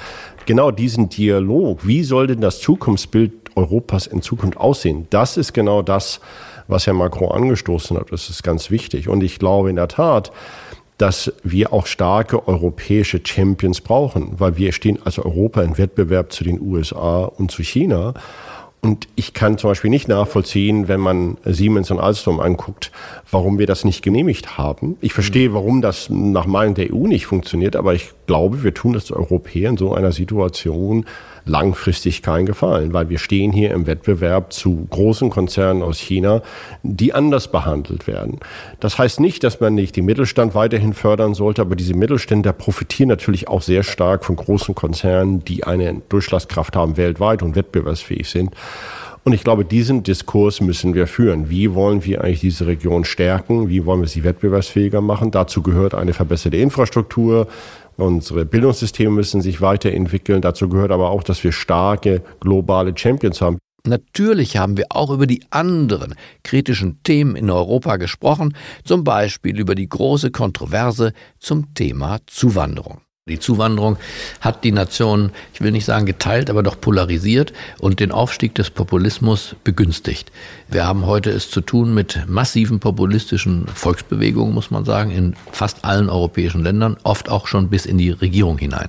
genau 0.47 0.71
diesen 0.71 1.11
Dialog, 1.11 1.87
wie 1.87 2.03
soll 2.03 2.27
denn 2.27 2.41
das 2.41 2.61
Zukunftsbild 2.61 3.33
Europas 3.55 4.07
in 4.07 4.23
Zukunft 4.23 4.57
aussehen? 4.57 5.07
Das 5.11 5.37
ist 5.37 5.53
genau 5.53 5.83
das, 5.83 6.21
was 6.69 6.87
Herr 6.87 6.95
Macron 6.95 7.33
angestoßen 7.33 7.99
hat. 7.99 8.13
Das 8.13 8.31
ist 8.31 8.43
ganz 8.43 8.71
wichtig. 8.71 9.09
Und 9.09 9.23
ich 9.23 9.39
glaube 9.39 9.69
in 9.69 9.77
der 9.77 9.89
Tat, 9.89 10.33
dass 10.99 11.33
wir 11.43 11.73
auch 11.73 11.87
starke 11.87 12.49
europäische 12.49 13.21
Champions 13.25 13.81
brauchen, 13.81 14.39
weil 14.39 14.57
wir 14.57 14.73
stehen 14.73 14.99
als 15.05 15.19
Europa 15.19 15.63
im 15.63 15.77
Wettbewerb 15.77 16.33
zu 16.33 16.45
den 16.45 16.61
USA 16.61 17.25
und 17.25 17.51
zu 17.51 17.63
China. 17.63 18.15
Und 18.81 19.09
ich 19.17 19.35
kann 19.35 19.59
zum 19.59 19.71
Beispiel 19.71 19.91
nicht 19.91 20.09
nachvollziehen, 20.09 20.87
wenn 20.89 21.01
man 21.01 21.39
Siemens 21.45 21.91
und 21.91 21.99
Alstom 21.99 22.41
anguckt, 22.41 22.93
warum 23.31 23.59
wir 23.59 23.67
das 23.67 23.85
nicht 23.85 24.03
genehmigt 24.03 24.57
haben. 24.57 24.97
Ich 25.01 25.13
verstehe, 25.13 25.53
warum 25.53 25.83
das 25.83 26.09
nach 26.11 26.47
Meinung 26.47 26.75
der 26.75 26.93
EU 26.93 27.07
nicht 27.07 27.27
funktioniert, 27.27 27.75
aber 27.75 27.95
ich 27.95 28.11
glaube, 28.27 28.63
wir 28.63 28.75
tun 28.75 28.93
das 28.93 29.11
Europäer 29.11 29.71
in 29.71 29.77
so 29.77 29.93
einer 29.95 30.13
Situation 30.13 31.07
langfristig 31.45 32.23
keinen 32.23 32.47
Gefallen, 32.47 32.93
weil 32.93 33.09
wir 33.09 33.19
stehen 33.19 33.53
hier 33.53 33.71
im 33.71 33.87
Wettbewerb 33.87 34.53
zu 34.53 34.87
großen 34.91 35.31
Konzernen 35.31 35.83
aus 35.83 35.99
China, 35.99 36.43
die 36.83 37.15
anders 37.15 37.49
behandelt 37.51 38.07
werden. 38.07 38.39
Das 38.81 38.99
heißt 38.99 39.21
nicht, 39.21 39.45
dass 39.45 39.61
man 39.61 39.75
nicht 39.75 39.97
den 39.97 40.05
Mittelstand 40.05 40.55
weiterhin 40.55 40.93
fördern 40.93 41.35
sollte, 41.35 41.63
aber 41.63 41.77
diese 41.77 41.95
Mittelständler 41.95 42.53
profitieren 42.53 43.09
natürlich 43.09 43.49
auch 43.49 43.63
sehr 43.63 43.85
stark 43.85 44.25
von 44.25 44.37
großen 44.37 44.75
Konzernen, 44.75 45.45
die 45.45 45.65
eine 45.65 46.03
Durchschlagskraft 46.09 46.75
haben 46.75 46.97
weltweit 46.97 47.43
und 47.43 47.55
wettbewerbsfähig 47.55 48.29
sind. 48.29 48.51
Und 49.27 49.33
ich 49.33 49.43
glaube, 49.43 49.65
diesen 49.65 50.05
Diskurs 50.05 50.61
müssen 50.61 50.95
wir 50.95 51.09
führen. 51.09 51.51
Wie 51.51 51.75
wollen 51.75 52.05
wir 52.05 52.23
eigentlich 52.23 52.41
diese 52.41 52.69
Region 52.69 53.05
stärken? 53.05 53.69
Wie 53.69 53.85
wollen 53.85 54.01
wir 54.01 54.09
sie 54.09 54.23
wettbewerbsfähiger 54.23 55.01
machen? 55.01 55.33
Dazu 55.33 55.63
gehört 55.63 55.95
eine 55.95 56.15
verbesserte 56.15 56.57
Infrastruktur, 56.57 57.49
Unsere 57.97 58.45
Bildungssysteme 58.45 59.11
müssen 59.11 59.41
sich 59.41 59.61
weiterentwickeln. 59.61 60.43
Dazu 60.43 60.69
gehört 60.69 60.91
aber 60.91 61.11
auch, 61.11 61.23
dass 61.23 61.43
wir 61.43 61.53
starke 61.53 62.23
globale 62.41 62.93
Champions 62.97 63.41
haben. 63.41 63.59
Natürlich 63.87 64.57
haben 64.57 64.77
wir 64.77 64.87
auch 64.91 65.11
über 65.11 65.27
die 65.27 65.45
anderen 65.51 66.15
kritischen 66.43 67.03
Themen 67.05 67.37
in 67.37 67.51
Europa 67.51 67.97
gesprochen, 67.97 68.55
zum 68.85 69.05
Beispiel 69.05 69.59
über 69.59 69.75
die 69.75 69.89
große 69.89 70.31
Kontroverse 70.31 71.13
zum 71.39 71.73
Thema 71.75 72.19
Zuwanderung. 72.27 73.06
Die 73.29 73.41
Zuwanderung 73.41 73.97
hat 74.41 74.63
die 74.63 74.71
Nation, 74.71 75.33
ich 75.53 75.61
will 75.61 75.73
nicht 75.73 75.85
sagen 75.85 76.07
geteilt, 76.07 76.49
aber 76.49 76.63
doch 76.63 76.81
polarisiert 76.81 77.53
und 77.81 77.99
den 77.99 78.13
Aufstieg 78.13 78.55
des 78.55 78.71
Populismus 78.71 79.57
begünstigt. 79.65 80.31
Wir 80.69 80.87
haben 80.87 81.07
heute 81.07 81.31
es 81.31 81.51
zu 81.51 81.61
tun 81.61 81.95
mit 81.95 82.25
massiven 82.27 82.81
populistischen 82.81 83.67
Volksbewegungen, 83.69 84.53
muss 84.53 84.71
man 84.71 84.85
sagen, 84.85 85.11
in 85.11 85.35
fast 85.53 85.85
allen 85.85 86.09
europäischen 86.09 86.63
Ländern, 86.63 86.97
oft 87.05 87.29
auch 87.29 87.47
schon 87.47 87.69
bis 87.69 87.87
in 87.87 87.99
die 87.99 88.11
Regierung 88.11 88.59
hinein. 88.59 88.89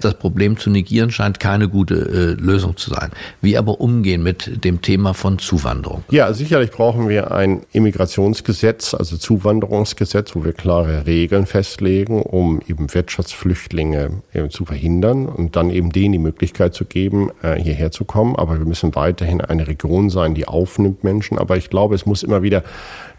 Das 0.00 0.14
Problem 0.14 0.56
zu 0.56 0.70
negieren 0.70 1.10
scheint 1.10 1.40
keine 1.40 1.68
gute 1.68 1.94
äh, 1.94 2.40
Lösung 2.40 2.76
zu 2.76 2.90
sein. 2.90 3.10
Wie 3.40 3.56
aber 3.56 3.80
umgehen 3.80 4.22
mit 4.22 4.64
dem 4.64 4.82
Thema 4.82 5.14
von 5.14 5.38
Zuwanderung? 5.38 6.04
Ja, 6.10 6.32
sicherlich 6.32 6.70
brauchen 6.70 7.08
wir 7.08 7.32
ein 7.32 7.62
Immigrationsgesetz, 7.72 8.94
also 8.94 9.16
Zuwanderungsgesetz, 9.16 10.36
wo 10.36 10.44
wir 10.44 10.52
klare 10.52 11.06
Regeln 11.06 11.46
festlegen, 11.46 12.22
um 12.22 12.60
eben 12.68 12.92
Wirtschaftsflüchtlinge 12.92 13.56
Flüchtlinge 13.56 14.22
äh, 14.32 14.48
zu 14.48 14.64
verhindern 14.64 15.26
und 15.26 15.56
dann 15.56 15.70
eben 15.70 15.90
denen 15.90 16.12
die 16.12 16.18
Möglichkeit 16.18 16.74
zu 16.74 16.84
geben, 16.84 17.30
äh, 17.42 17.54
hierher 17.60 17.90
zu 17.90 18.04
kommen. 18.04 18.36
Aber 18.36 18.58
wir 18.58 18.66
müssen 18.66 18.94
weiterhin 18.94 19.40
eine 19.40 19.66
Region 19.66 20.10
sein, 20.10 20.34
die 20.34 20.46
aufnimmt 20.46 21.04
Menschen. 21.16 21.38
Aber 21.38 21.56
ich 21.56 21.70
glaube, 21.70 21.94
es 21.94 22.06
muss 22.06 22.22
immer 22.22 22.42
wieder 22.42 22.62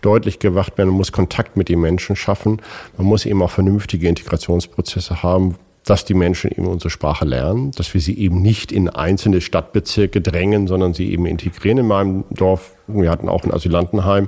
deutlich 0.01 0.39
gewacht 0.39 0.77
werden. 0.77 0.89
Man 0.89 0.97
muss 0.97 1.11
Kontakt 1.11 1.57
mit 1.57 1.69
den 1.69 1.81
Menschen 1.81 2.15
schaffen. 2.15 2.61
Man 2.97 3.07
muss 3.07 3.25
eben 3.25 3.41
auch 3.41 3.51
vernünftige 3.51 4.07
Integrationsprozesse 4.07 5.23
haben, 5.23 5.55
dass 5.89 6.03
die 6.03 6.13
Menschen 6.13 6.51
eben 6.51 6.67
unsere 6.67 6.89
Sprache 6.89 7.23
lernen, 7.23 7.71
dass 7.71 7.93
wir 7.93 8.01
sie 8.01 8.17
eben 8.17 8.41
nicht 8.41 8.73
in 8.73 8.89
einzelne 8.89 9.39
Stadtbezirke 9.39 10.19
drängen, 10.19 10.67
sondern 10.67 10.93
sie 10.93 11.11
eben 11.11 11.25
integrieren 11.25 11.77
in 11.77 11.87
meinem 11.87 12.25
Dorf. 12.29 12.73
Wir 12.87 13.09
hatten 13.09 13.29
auch 13.29 13.45
ein 13.45 13.53
Asylantenheim. 13.53 14.27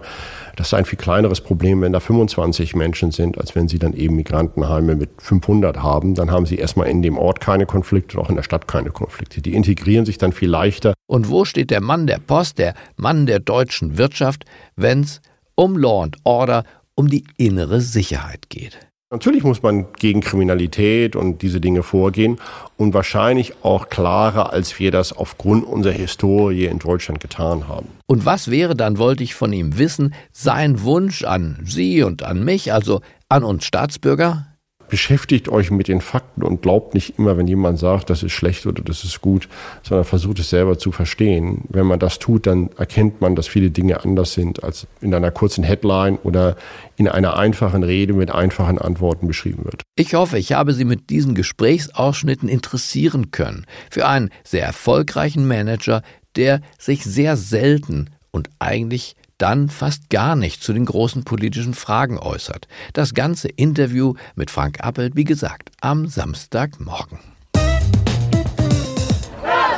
Das 0.55 0.67
ist 0.67 0.73
ein 0.73 0.85
viel 0.85 0.97
kleineres 0.97 1.41
Problem, 1.41 1.81
wenn 1.81 1.91
da 1.91 1.99
25 1.99 2.75
Menschen 2.75 3.11
sind, 3.11 3.37
als 3.37 3.55
wenn 3.55 3.67
sie 3.67 3.77
dann 3.77 3.93
eben 3.93 4.15
Migrantenheime 4.15 4.95
mit 4.95 5.09
500 5.17 5.83
haben. 5.83 6.15
Dann 6.15 6.31
haben 6.31 6.45
sie 6.45 6.55
erstmal 6.55 6.87
in 6.87 7.01
dem 7.01 7.17
Ort 7.17 7.41
keine 7.41 7.65
Konflikte 7.65 8.17
und 8.17 8.25
auch 8.25 8.29
in 8.29 8.35
der 8.37 8.43
Stadt 8.43 8.67
keine 8.67 8.91
Konflikte. 8.91 9.41
Die 9.41 9.53
integrieren 9.53 10.05
sich 10.05 10.17
dann 10.17 10.31
viel 10.31 10.49
leichter. 10.49 10.93
Und 11.07 11.29
wo 11.29 11.43
steht 11.43 11.71
der 11.71 11.81
Mann 11.81 12.07
der 12.07 12.19
Post, 12.19 12.57
der 12.57 12.73
Mann 12.95 13.25
der 13.25 13.39
deutschen 13.39 13.97
Wirtschaft, 13.97 14.45
wenn 14.77 15.01
es 15.01 15.21
um 15.55 15.77
Law 15.77 16.03
and 16.03 16.17
Order, 16.23 16.63
um 16.95 17.09
die 17.09 17.25
innere 17.37 17.81
Sicherheit 17.81 18.49
geht? 18.49 18.88
Natürlich 19.11 19.43
muss 19.43 19.63
man 19.63 19.87
gegen 19.93 20.21
Kriminalität 20.21 21.15
und 21.15 21.41
diese 21.41 21.59
Dinge 21.59 21.81
vorgehen 21.81 22.37
und 22.77 22.93
wahrscheinlich 22.93 23.53
auch 23.63 23.89
klarer, 23.89 24.53
als 24.53 24.77
wir 24.77 24.91
das 24.91 25.13
aufgrund 25.13 25.65
unserer 25.65 25.93
Historie 25.93 26.65
in 26.65 26.77
Deutschland 26.77 27.19
getan 27.19 27.67
haben. 27.67 27.87
Und 28.05 28.27
was 28.27 28.51
wäre 28.51 28.75
dann, 28.75 28.99
wollte 28.99 29.23
ich 29.23 29.33
von 29.33 29.51
ihm 29.51 29.79
wissen, 29.79 30.13
sein 30.31 30.83
Wunsch 30.83 31.23
an 31.23 31.57
Sie 31.65 32.03
und 32.03 32.21
an 32.21 32.45
mich, 32.45 32.71
also 32.71 33.01
an 33.29 33.43
uns 33.43 33.65
Staatsbürger? 33.65 34.45
Beschäftigt 34.89 35.49
euch 35.49 35.71
mit 35.71 35.87
den 35.87 36.01
Fakten 36.01 36.43
und 36.43 36.61
glaubt 36.61 36.93
nicht 36.93 37.17
immer, 37.17 37.37
wenn 37.37 37.47
jemand 37.47 37.79
sagt, 37.79 38.09
das 38.09 38.23
ist 38.23 38.33
schlecht 38.33 38.65
oder 38.65 38.81
das 38.83 39.03
ist 39.03 39.21
gut, 39.21 39.47
sondern 39.83 40.05
versucht 40.05 40.39
es 40.39 40.49
selber 40.49 40.77
zu 40.77 40.91
verstehen. 40.91 41.63
Wenn 41.69 41.85
man 41.85 41.99
das 41.99 42.19
tut, 42.19 42.47
dann 42.47 42.69
erkennt 42.77 43.21
man, 43.21 43.35
dass 43.35 43.47
viele 43.47 43.69
Dinge 43.69 44.03
anders 44.03 44.33
sind, 44.33 44.63
als 44.63 44.87
in 45.01 45.13
einer 45.13 45.31
kurzen 45.31 45.63
Headline 45.63 46.17
oder 46.23 46.57
in 46.97 47.07
einer 47.07 47.37
einfachen 47.37 47.83
Rede 47.83 48.13
mit 48.13 48.31
einfachen 48.31 48.77
Antworten 48.77 49.27
beschrieben 49.27 49.63
wird. 49.65 49.83
Ich 49.95 50.13
hoffe, 50.15 50.37
ich 50.37 50.53
habe 50.53 50.73
Sie 50.73 50.85
mit 50.85 51.09
diesen 51.09 51.35
Gesprächsausschnitten 51.35 52.49
interessieren 52.49 53.31
können. 53.31 53.65
Für 53.89 54.07
einen 54.07 54.29
sehr 54.43 54.65
erfolgreichen 54.65 55.47
Manager, 55.47 56.01
der 56.35 56.61
sich 56.77 57.03
sehr 57.03 57.37
selten 57.37 58.09
und 58.31 58.49
eigentlich 58.59 59.15
dann 59.39 59.69
fast 59.69 60.09
gar 60.09 60.35
nicht 60.35 60.61
zu 60.61 60.73
den 60.73 60.85
großen 60.85 61.23
politischen 61.23 61.73
Fragen 61.73 62.19
äußert. 62.19 62.67
Das 62.93 63.15
ganze 63.15 63.47
Interview 63.47 64.13
mit 64.35 64.51
Frank 64.51 64.83
Appel, 64.83 65.11
wie 65.15 65.23
gesagt, 65.23 65.71
am 65.81 66.07
Samstagmorgen. 66.07 67.19
Das 67.53 67.63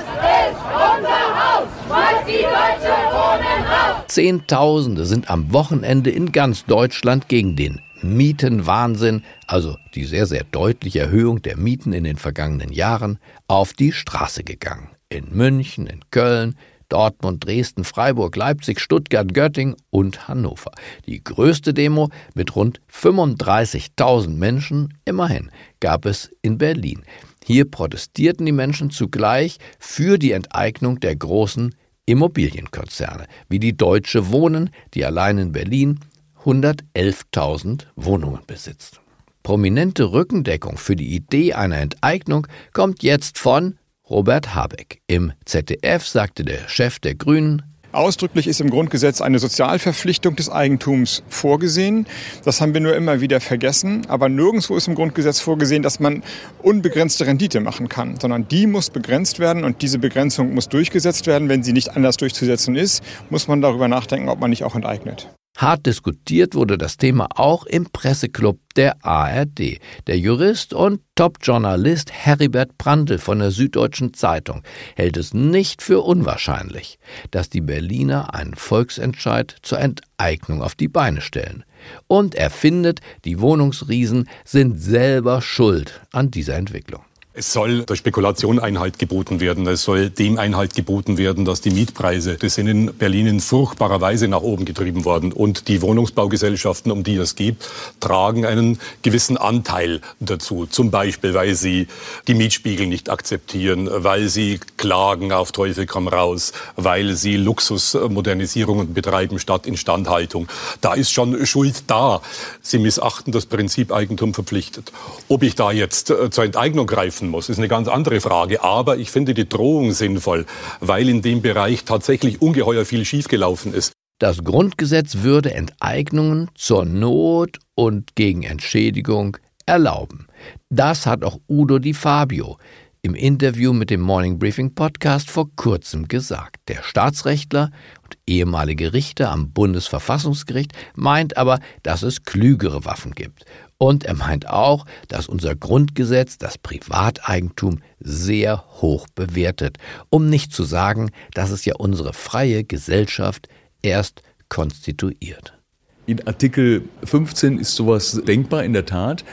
ist 0.04 0.60
unser 0.60 1.10
Haus, 1.10 1.68
was 1.88 2.26
die 2.26 2.42
Deutsche 2.42 2.94
Wohnen. 3.12 4.08
Zehntausende 4.08 5.06
sind 5.06 5.30
am 5.30 5.54
Wochenende 5.54 6.10
in 6.10 6.32
ganz 6.32 6.66
Deutschland 6.66 7.30
gegen 7.30 7.56
den 7.56 7.80
Mietenwahnsinn, 8.02 9.24
also 9.48 9.78
die 9.94 10.06
sehr, 10.06 10.26
sehr 10.26 10.44
deutliche 10.44 11.00
Erhöhung 11.00 11.42
der 11.42 11.56
Mieten 11.56 11.94
in 11.94 12.04
den 12.04 12.18
vergangenen 12.18 12.72
Jahren, 12.72 13.20
auf 13.48 13.74
die 13.74 13.92
Straße 13.92 14.44
gegangen. 14.44 14.90
In 15.10 15.28
München, 15.32 15.88
in 15.88 16.02
Köln, 16.10 16.56
Dortmund, 16.92 17.46
Dresden, 17.46 17.84
Freiburg, 17.84 18.36
Leipzig, 18.36 18.80
Stuttgart, 18.80 19.34
Göttingen 19.34 19.76
und 19.90 20.28
Hannover. 20.28 20.72
Die 21.06 21.24
größte 21.24 21.74
Demo 21.74 22.10
mit 22.34 22.56
rund 22.56 22.82
35.000 22.94 24.30
Menschen, 24.30 24.94
immerhin, 25.06 25.52
gab 25.80 26.06
es 26.06 26.30
in 26.42 26.58
Berlin. 26.58 27.04
Hier 27.46 27.70
protestierten 27.70 28.46
die 28.46 28.52
Menschen 28.52 28.92
zugleich 28.92 29.58
für 29.80 30.18
die 30.18 30.34
Enteignung 30.34 31.00
der 31.00 31.16
großen 31.16 31.74
Immobilienkonzerne, 32.06 33.26
wie 33.48 33.60
die 33.60 33.78
Deutsche 33.78 34.30
Wohnen, 34.30 34.70
die 34.94 35.06
allein 35.06 35.38
in 35.38 35.52
Berlin 35.54 36.00
111.000 36.44 37.86
Wohnungen 37.96 38.42
besitzt. 38.46 39.00
Prominente 39.44 40.12
Rückendeckung 40.12 40.78
für 40.78 40.96
die 40.96 41.16
Idee 41.16 41.54
einer 41.54 41.78
Enteignung 41.78 42.48
kommt 42.74 43.02
jetzt 43.02 43.40
von 43.40 43.78
Robert 44.12 44.54
Habeck. 44.54 45.00
Im 45.08 45.32
ZDF 45.46 46.06
sagte 46.06 46.44
der 46.44 46.68
Chef 46.68 47.00
der 47.00 47.16
Grünen, 47.16 47.64
Ausdrücklich 47.94 48.48
ist 48.48 48.62
im 48.62 48.70
Grundgesetz 48.70 49.20
eine 49.20 49.38
Sozialverpflichtung 49.40 50.38
des 50.38 50.50
Eigentums 50.50 51.24
vorgesehen. 51.28 52.08
Das 52.46 52.62
haben 52.62 52.74
wir 52.74 52.80
nur 52.80 52.96
immer 52.96 53.20
wieder 53.20 53.42
vergessen. 53.42 54.06
Aber 54.08 54.30
nirgendwo 54.30 54.78
ist 54.78 54.88
im 54.88 54.96
Grundgesetz 54.96 55.42
vorgesehen, 55.42 55.84
dass 55.84 56.00
man 56.00 56.24
unbegrenzte 56.62 57.28
Rendite 57.28 57.60
machen 57.60 57.90
kann, 57.90 58.18
sondern 58.18 58.48
die 58.48 58.66
muss 58.66 58.92
begrenzt 58.92 59.40
werden 59.40 59.66
und 59.66 59.82
diese 59.82 60.00
Begrenzung 60.00 60.54
muss 60.54 60.70
durchgesetzt 60.70 61.28
werden. 61.28 61.50
Wenn 61.50 61.64
sie 61.64 61.74
nicht 61.74 61.96
anders 61.96 62.16
durchzusetzen 62.16 62.78
ist, 62.78 63.04
muss 63.30 63.50
man 63.50 63.62
darüber 63.62 63.90
nachdenken, 63.90 64.30
ob 64.30 64.40
man 64.40 64.52
nicht 64.52 64.64
auch 64.64 64.76
enteignet. 64.76 65.30
Hart 65.58 65.86
diskutiert 65.86 66.56
wurde 66.56 66.78
das 66.78 66.98
Thema 66.98 67.28
auch 67.36 67.66
im 67.66 67.86
Presseclub 67.92 68.60
der 68.76 69.06
ARD. 69.06 69.80
Der 70.08 70.18
Jurist 70.18 70.74
und 70.74 71.02
Top-Journalist 71.16 72.12
Heribert 72.12 72.78
Brandl 72.78 73.20
von 73.20 73.40
der 73.40 73.52
Süddeutschen 73.52 74.14
Zeitung 74.14 74.64
hält 74.96 75.18
es 75.18 75.34
nicht 75.34 75.82
für 75.82 76.02
unwahrscheinlich, 76.02 77.00
dass 77.32 77.50
die 77.50 77.62
Berliner 77.62 78.34
einen 78.34 78.56
Volksentscheid 78.56 79.56
zur 79.62 79.80
Enteignung 79.80 80.62
auf 80.62 80.76
die 80.76 80.88
Beine 80.88 81.22
stellen. 81.22 81.64
Und 82.08 82.34
er 82.34 82.50
findet, 82.50 83.02
die 83.26 83.40
Wohnungsriesen 83.40 84.30
sind 84.46 84.82
selber 84.82 85.42
schuld 85.42 86.02
an 86.12 86.32
dieser 86.32 86.56
Entwicklung. 86.56 87.04
Es 87.34 87.54
soll 87.54 87.84
der 87.84 87.96
Spekulation 87.96 88.60
Einhalt 88.60 89.00
geboten 89.00 89.40
werden. 89.40 89.66
Es 89.66 89.84
soll 89.84 90.10
dem 90.10 90.38
Einhalt 90.38 90.76
geboten 90.76 91.18
werden, 91.18 91.46
dass 91.46 91.62
die 91.62 91.70
Mietpreise, 91.70 92.36
die 92.36 92.50
sind 92.50 92.68
in 92.68 92.94
Berlin 92.94 93.26
in 93.26 93.40
furchtbarer 93.40 94.02
Weise 94.02 94.28
nach 94.28 94.42
oben 94.42 94.66
getrieben 94.66 95.06
worden. 95.06 95.32
Und 95.32 95.70
die 95.70 95.82
Wohnungsbaugesellschaften, 95.82 96.92
um 96.92 97.06
die 97.06 97.16
es 97.16 97.38
geht, 97.38 97.56
tragen 98.02 98.46
einen 98.46 98.80
gewissen 99.02 99.38
Anteil 99.38 100.02
dazu. 100.20 100.66
Zum 100.66 100.92
Beispiel, 100.92 101.34
weil 101.34 101.56
sie 101.56 101.88
die 102.28 102.34
Mietspiegel 102.34 102.86
nicht 102.86 103.10
akzeptieren, 103.10 103.90
weil 103.90 104.28
sie 104.28 104.60
klagen 104.76 105.32
auf 105.32 105.54
Teufel 105.54 105.86
komm 105.86 106.10
raus, 106.10 106.52
weil 106.76 107.14
sie 107.14 107.38
Luxusmodernisierungen 107.38 108.94
betreiben 108.94 109.40
statt 109.40 109.68
Instandhaltung. 109.68 110.50
Da 110.82 110.96
ist 110.96 111.14
schon 111.14 111.46
Schuld 111.46 111.86
da. 111.88 112.22
Sie 112.62 112.78
missachten 112.78 113.32
das 113.32 113.46
Prinzip 113.46 113.94
Eigentum 113.94 114.34
verpflichtet. 114.34 114.92
Ob 115.30 115.44
ich 115.44 115.56
da 115.56 115.72
jetzt 115.72 116.10
äh, 116.10 116.30
zur 116.30 116.44
Enteignung 116.44 116.88
greife, 116.88 117.21
helfen 117.22 117.30
muss, 117.30 117.50
ist 117.50 117.58
eine 117.58 117.68
ganz 117.68 117.88
andere 117.88 118.20
Frage. 118.20 118.64
Aber 118.64 118.98
ich 118.98 119.12
finde 119.12 119.34
die 119.34 119.48
Drohung 119.48 119.92
sinnvoll, 119.94 120.46
weil 120.80 121.08
in 121.08 121.22
dem 121.22 121.42
Bereich 121.42 121.84
tatsächlich 121.84 122.42
ungeheuer 122.42 122.86
viel 122.86 123.06
schiefgelaufen 123.06 123.74
ist. 123.74 123.94
Das 124.20 124.44
Grundgesetz 124.44 125.18
würde 125.24 125.54
Enteignungen 125.54 126.50
zur 126.56 126.86
Not 126.86 127.60
und 127.76 128.16
gegen 128.16 128.44
Entschädigung 128.44 129.38
erlauben. 129.66 130.28
Das 130.70 131.06
hat 131.06 131.24
auch 131.24 131.40
Udo 131.48 131.80
Di 131.80 131.94
Fabio 131.94 132.58
im 133.04 133.16
Interview 133.16 133.74
mit 133.74 133.90
dem 133.90 134.02
Morning 134.02 134.38
Briefing 134.38 134.76
Podcast 134.76 135.32
vor 135.32 135.48
kurzem 135.56 136.08
gesagt. 136.08 136.58
Der 136.68 136.84
Staatsrechtler 136.84 137.72
und 138.04 138.16
ehemalige 138.28 138.94
Richter 138.94 139.32
am 139.32 139.52
Bundesverfassungsgericht 139.52 140.74
meint 140.96 141.36
aber, 141.36 141.60
dass 141.82 142.04
es 142.04 142.24
klügere 142.24 142.86
Waffen 142.86 143.16
gibt. 143.16 143.46
Und 143.82 144.06
er 144.06 144.14
meint 144.14 144.48
auch, 144.48 144.86
dass 145.08 145.26
unser 145.26 145.56
Grundgesetz 145.56 146.38
das 146.38 146.60
Privateigentum 146.60 147.80
sehr 148.00 148.64
hoch 148.80 149.08
bewertet, 149.16 149.80
um 150.12 150.30
nicht 150.30 150.54
zu 150.54 150.64
sagen, 150.64 151.10
dass 151.34 151.50
es 151.50 151.66
ja 151.66 151.74
unsere 151.78 152.14
freie 152.14 152.64
Gesellschaft 152.64 153.50
erst 153.82 154.22
konstituiert. 154.50 155.58
In 156.06 156.28
Artikel 156.28 156.84
15 157.06 157.58
ist 157.58 157.74
sowas 157.74 158.22
denkbar 158.24 158.64
in 158.64 158.74
der 158.74 158.86
Tat. 158.86 159.26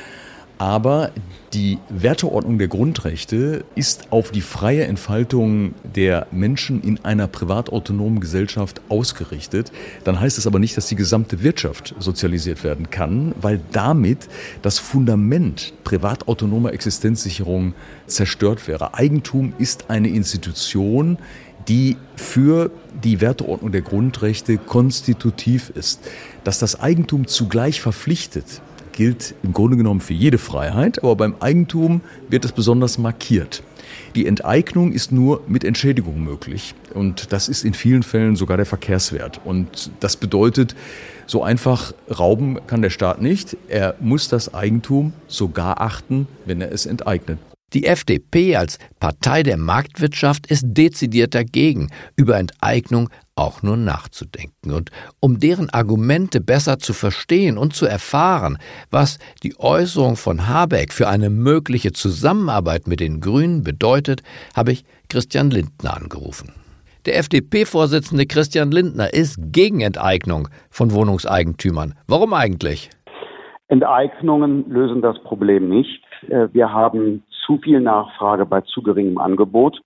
Aber 0.58 1.12
die 1.54 1.78
Werteordnung 1.88 2.58
der 2.58 2.66
Grundrechte 2.66 3.64
ist 3.76 4.12
auf 4.12 4.32
die 4.32 4.40
freie 4.40 4.84
Entfaltung 4.84 5.74
der 5.84 6.26
Menschen 6.32 6.82
in 6.82 7.04
einer 7.04 7.28
privatautonomen 7.28 8.20
Gesellschaft 8.20 8.80
ausgerichtet. 8.88 9.70
Dann 10.02 10.20
heißt 10.20 10.36
es 10.36 10.48
aber 10.48 10.58
nicht, 10.58 10.76
dass 10.76 10.86
die 10.86 10.96
gesamte 10.96 11.42
Wirtschaft 11.44 11.94
sozialisiert 12.00 12.64
werden 12.64 12.90
kann, 12.90 13.34
weil 13.40 13.60
damit 13.70 14.28
das 14.62 14.80
Fundament 14.80 15.72
privatautonomer 15.84 16.72
Existenzsicherung 16.72 17.74
zerstört 18.06 18.66
wäre. 18.66 18.94
Eigentum 18.94 19.54
ist 19.58 19.88
eine 19.88 20.08
Institution, 20.08 21.18
die 21.68 21.96
für 22.16 22.70
die 23.04 23.20
Werteordnung 23.20 23.70
der 23.72 23.82
Grundrechte 23.82 24.58
konstitutiv 24.58 25.70
ist. 25.70 26.00
Dass 26.42 26.58
das 26.58 26.80
Eigentum 26.80 27.26
zugleich 27.26 27.80
verpflichtet, 27.80 28.60
gilt 28.98 29.36
im 29.44 29.52
Grunde 29.52 29.76
genommen 29.76 30.00
für 30.00 30.12
jede 30.12 30.38
Freiheit, 30.38 30.98
aber 31.04 31.14
beim 31.14 31.36
Eigentum 31.38 32.00
wird 32.28 32.44
es 32.44 32.50
besonders 32.50 32.98
markiert. 32.98 33.62
Die 34.16 34.26
Enteignung 34.26 34.90
ist 34.90 35.12
nur 35.12 35.40
mit 35.46 35.62
Entschädigung 35.62 36.24
möglich. 36.24 36.74
Und 36.94 37.32
das 37.32 37.48
ist 37.48 37.64
in 37.64 37.74
vielen 37.74 38.02
Fällen 38.02 38.34
sogar 38.34 38.56
der 38.56 38.66
Verkehrswert. 38.66 39.40
Und 39.44 39.92
das 40.00 40.16
bedeutet, 40.16 40.74
so 41.26 41.44
einfach 41.44 41.92
rauben 42.18 42.58
kann 42.66 42.82
der 42.82 42.90
Staat 42.90 43.22
nicht. 43.22 43.56
Er 43.68 43.94
muss 44.00 44.28
das 44.28 44.52
Eigentum 44.52 45.12
sogar 45.28 45.80
achten, 45.80 46.26
wenn 46.44 46.60
er 46.60 46.72
es 46.72 46.84
enteignet. 46.84 47.38
Die 47.74 47.84
FDP 47.84 48.56
als 48.56 48.78
Partei 48.98 49.42
der 49.42 49.58
Marktwirtschaft 49.58 50.46
ist 50.46 50.64
dezidiert 50.68 51.34
dagegen, 51.34 51.90
über 52.16 52.38
Enteignung 52.38 53.10
auch 53.36 53.62
nur 53.62 53.76
nachzudenken. 53.76 54.72
Und 54.72 54.90
um 55.20 55.38
deren 55.38 55.68
Argumente 55.68 56.40
besser 56.40 56.78
zu 56.78 56.94
verstehen 56.94 57.58
und 57.58 57.74
zu 57.74 57.84
erfahren, 57.84 58.56
was 58.90 59.18
die 59.42 59.54
Äußerung 59.58 60.16
von 60.16 60.48
Habeck 60.48 60.94
für 60.94 61.08
eine 61.08 61.28
mögliche 61.28 61.92
Zusammenarbeit 61.92 62.86
mit 62.86 63.00
den 63.00 63.20
Grünen 63.20 63.64
bedeutet, 63.64 64.22
habe 64.56 64.72
ich 64.72 64.84
Christian 65.10 65.50
Lindner 65.50 65.94
angerufen. 65.94 66.54
Der 67.04 67.18
FDP-Vorsitzende 67.18 68.24
Christian 68.24 68.70
Lindner 68.70 69.12
ist 69.12 69.38
gegen 69.52 69.82
Enteignung 69.82 70.48
von 70.70 70.92
Wohnungseigentümern. 70.92 71.94
Warum 72.06 72.32
eigentlich? 72.32 72.88
Enteignungen 73.68 74.68
lösen 74.70 75.02
das 75.02 75.22
Problem 75.22 75.68
nicht. 75.68 76.02
Äh, 76.28 76.48
wir 76.52 76.72
haben 76.72 77.22
zu 77.48 77.56
viel 77.56 77.80
Nachfrage 77.80 78.44
bei 78.44 78.60
zu 78.60 78.82
geringem 78.82 79.16
Angebot. 79.16 79.80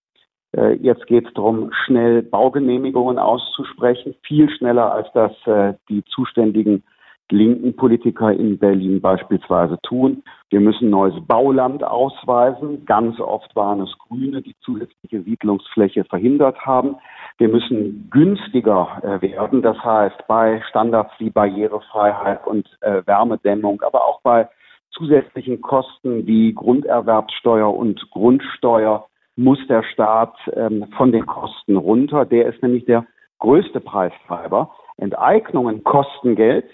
Äh, 0.54 0.74
jetzt 0.82 1.06
geht 1.06 1.28
es 1.28 1.34
darum, 1.34 1.70
schnell 1.86 2.22
Baugenehmigungen 2.22 3.18
auszusprechen, 3.18 4.16
viel 4.26 4.50
schneller 4.50 4.92
als 4.92 5.06
das 5.14 5.32
äh, 5.46 5.74
die 5.88 6.04
zuständigen 6.06 6.82
linken 7.30 7.74
Politiker 7.76 8.30
in 8.32 8.58
Berlin 8.58 9.00
beispielsweise 9.00 9.78
tun. 9.82 10.22
Wir 10.50 10.60
müssen 10.60 10.90
neues 10.90 11.14
Bauland 11.26 11.82
ausweisen. 11.82 12.84
Ganz 12.84 13.18
oft 13.20 13.54
waren 13.56 13.80
es 13.80 13.96
Grüne, 13.96 14.42
die 14.42 14.56
zusätzliche 14.60 15.22
Siedlungsfläche 15.22 16.04
verhindert 16.04 16.66
haben. 16.66 16.96
Wir 17.38 17.48
müssen 17.48 18.10
günstiger 18.10 19.00
äh, 19.02 19.22
werden. 19.22 19.62
Das 19.62 19.78
heißt, 19.82 20.26
bei 20.26 20.60
Standards 20.68 21.12
wie 21.18 21.30
Barrierefreiheit 21.30 22.44
und 22.46 22.68
Wärmedämmung, 22.82 23.80
aber 23.82 24.04
auch 24.04 24.20
bei 24.22 24.48
zusätzlichen 24.92 25.60
Kosten 25.60 26.26
wie 26.26 26.52
Grunderwerbsteuer 26.52 27.72
und 27.74 28.10
Grundsteuer 28.10 29.06
muss 29.36 29.58
der 29.68 29.82
Staat 29.82 30.34
ähm, 30.54 30.86
von 30.96 31.12
den 31.12 31.26
Kosten 31.26 31.76
runter. 31.76 32.24
Der 32.24 32.46
ist 32.46 32.62
nämlich 32.62 32.84
der 32.84 33.06
größte 33.38 33.80
Preistreiber. 33.80 34.70
Enteignungen 34.98 35.82
kosten 35.84 36.36
Geld, 36.36 36.66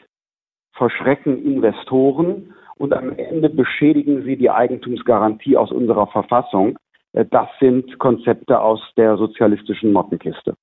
verschrecken 0.72 1.42
Investoren 1.44 2.54
und 2.76 2.92
am 2.92 3.12
Ende 3.16 3.48
beschädigen 3.48 4.22
sie 4.24 4.36
die 4.36 4.50
Eigentumsgarantie 4.50 5.56
aus 5.56 5.72
unserer 5.72 6.06
Verfassung. 6.08 6.78
Äh, 7.12 7.24
das 7.30 7.48
sind 7.60 7.98
Konzepte 7.98 8.60
aus 8.60 8.80
der 8.96 9.16
sozialistischen 9.16 9.92
Mottenkiste. 9.92 10.54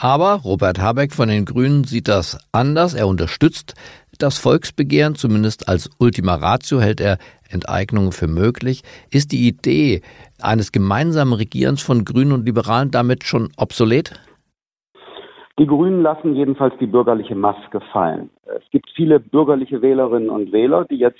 Aber 0.00 0.40
Robert 0.44 0.78
Habeck 0.80 1.12
von 1.12 1.28
den 1.28 1.44
Grünen 1.44 1.82
sieht 1.82 2.06
das 2.06 2.38
anders. 2.52 2.94
Er 2.94 3.08
unterstützt 3.08 3.74
das 4.18 4.38
Volksbegehren, 4.38 5.16
zumindest 5.16 5.68
als 5.68 5.90
Ultima 5.98 6.36
Ratio 6.36 6.80
hält 6.80 7.00
er 7.00 7.18
Enteignungen 7.50 8.12
für 8.12 8.28
möglich. 8.28 8.82
Ist 9.10 9.32
die 9.32 9.48
Idee 9.48 10.02
eines 10.40 10.70
gemeinsamen 10.70 11.32
Regierens 11.32 11.82
von 11.82 12.04
Grünen 12.04 12.32
und 12.32 12.46
Liberalen 12.46 12.92
damit 12.92 13.24
schon 13.24 13.48
obsolet? 13.56 14.12
Die 15.58 15.66
Grünen 15.66 16.02
lassen 16.02 16.36
jedenfalls 16.36 16.74
die 16.78 16.86
bürgerliche 16.86 17.34
Maske 17.34 17.80
fallen. 17.92 18.30
Es 18.44 18.70
gibt 18.70 18.88
viele 18.94 19.18
bürgerliche 19.18 19.82
Wählerinnen 19.82 20.30
und 20.30 20.52
Wähler, 20.52 20.84
die 20.84 20.98
jetzt 20.98 21.18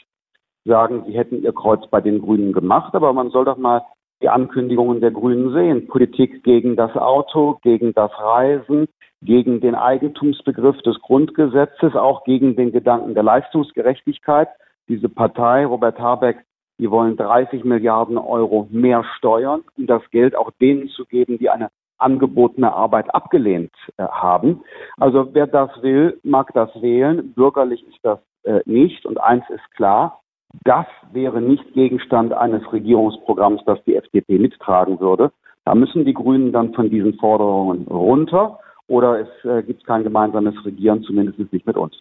sagen, 0.65 1.03
sie 1.07 1.19
hätten 1.19 1.43
ihr 1.43 1.53
Kreuz 1.53 1.81
bei 1.91 2.01
den 2.01 2.21
Grünen 2.21 2.53
gemacht, 2.53 2.95
aber 2.95 3.13
man 3.13 3.31
soll 3.31 3.45
doch 3.45 3.59
mal 3.59 3.83
die 4.23 4.29
Ankündigungen 4.29 5.01
der 5.01 5.11
Grünen 5.11 5.53
sehen. 5.53 5.87
Politik 5.87 6.43
gegen 6.45 6.77
das 6.77 6.97
Auto, 6.97 7.59
gegen 7.63 7.95
das 7.95 8.11
Reisen, 8.19 8.89
gegen 9.23 9.61
den 9.61 9.75
Eigentumsbegriff 9.75 10.81
des 10.83 11.01
Grundgesetzes, 11.01 11.95
auch 11.95 12.25
gegen 12.25 12.57
den 12.57 12.73
Gedanken 12.73 13.15
der 13.15 13.23
Leistungsgerechtigkeit. 13.23 14.49
Diese 14.89 15.09
Partei, 15.09 15.67
Robert 15.67 15.99
Habeck, 15.99 16.45
die 16.79 16.91
wollen 16.91 17.17
30 17.17 17.65
Milliarden 17.65 18.19
Euro 18.19 18.69
mehr 18.71 19.05
steuern, 19.17 19.63
um 19.77 19.87
das 19.87 20.03
Geld 20.11 20.37
auch 20.37 20.51
denen 20.61 20.89
zu 20.89 21.05
geben, 21.07 21.39
die 21.39 21.51
eine 21.51 21.71
angebotene 21.99 22.73
Arbeit 22.73 23.13
abgelehnt 23.13 23.73
äh, 23.97 24.05
haben. 24.05 24.63
Also 24.99 25.35
wer 25.35 25.49
das 25.49 25.71
will, 25.83 26.21
mag 26.23 26.53
das 26.55 26.71
wählen. 26.81 27.33
Bürgerlich 27.35 27.85
ist 27.89 27.99
das 28.03 28.21
äh, 28.45 28.61
nicht. 28.65 29.05
Und 29.05 29.21
eins 29.21 29.45
ist 29.51 29.69
klar, 29.75 30.21
das 30.65 30.87
wäre 31.13 31.41
nicht 31.41 31.73
Gegenstand 31.75 32.33
eines 32.33 32.63
Regierungsprogramms, 32.73 33.63
das 33.67 33.79
die 33.87 33.97
FDP 33.97 34.39
mittragen 34.39 34.99
würde. 35.01 35.31
Da 35.65 35.75
müssen 35.75 36.05
die 36.05 36.15
Grünen 36.15 36.53
dann 36.53 36.73
von 36.73 36.89
diesen 36.89 37.15
Forderungen 37.15 37.87
runter 37.87 38.59
oder 38.87 39.21
es 39.21 39.45
äh, 39.45 39.63
gibt 39.63 39.87
kein 39.87 40.03
gemeinsames 40.03 40.55
Regieren, 40.65 41.03
zumindest 41.03 41.53
nicht 41.53 41.67
mit 41.67 41.77
uns. 41.77 41.95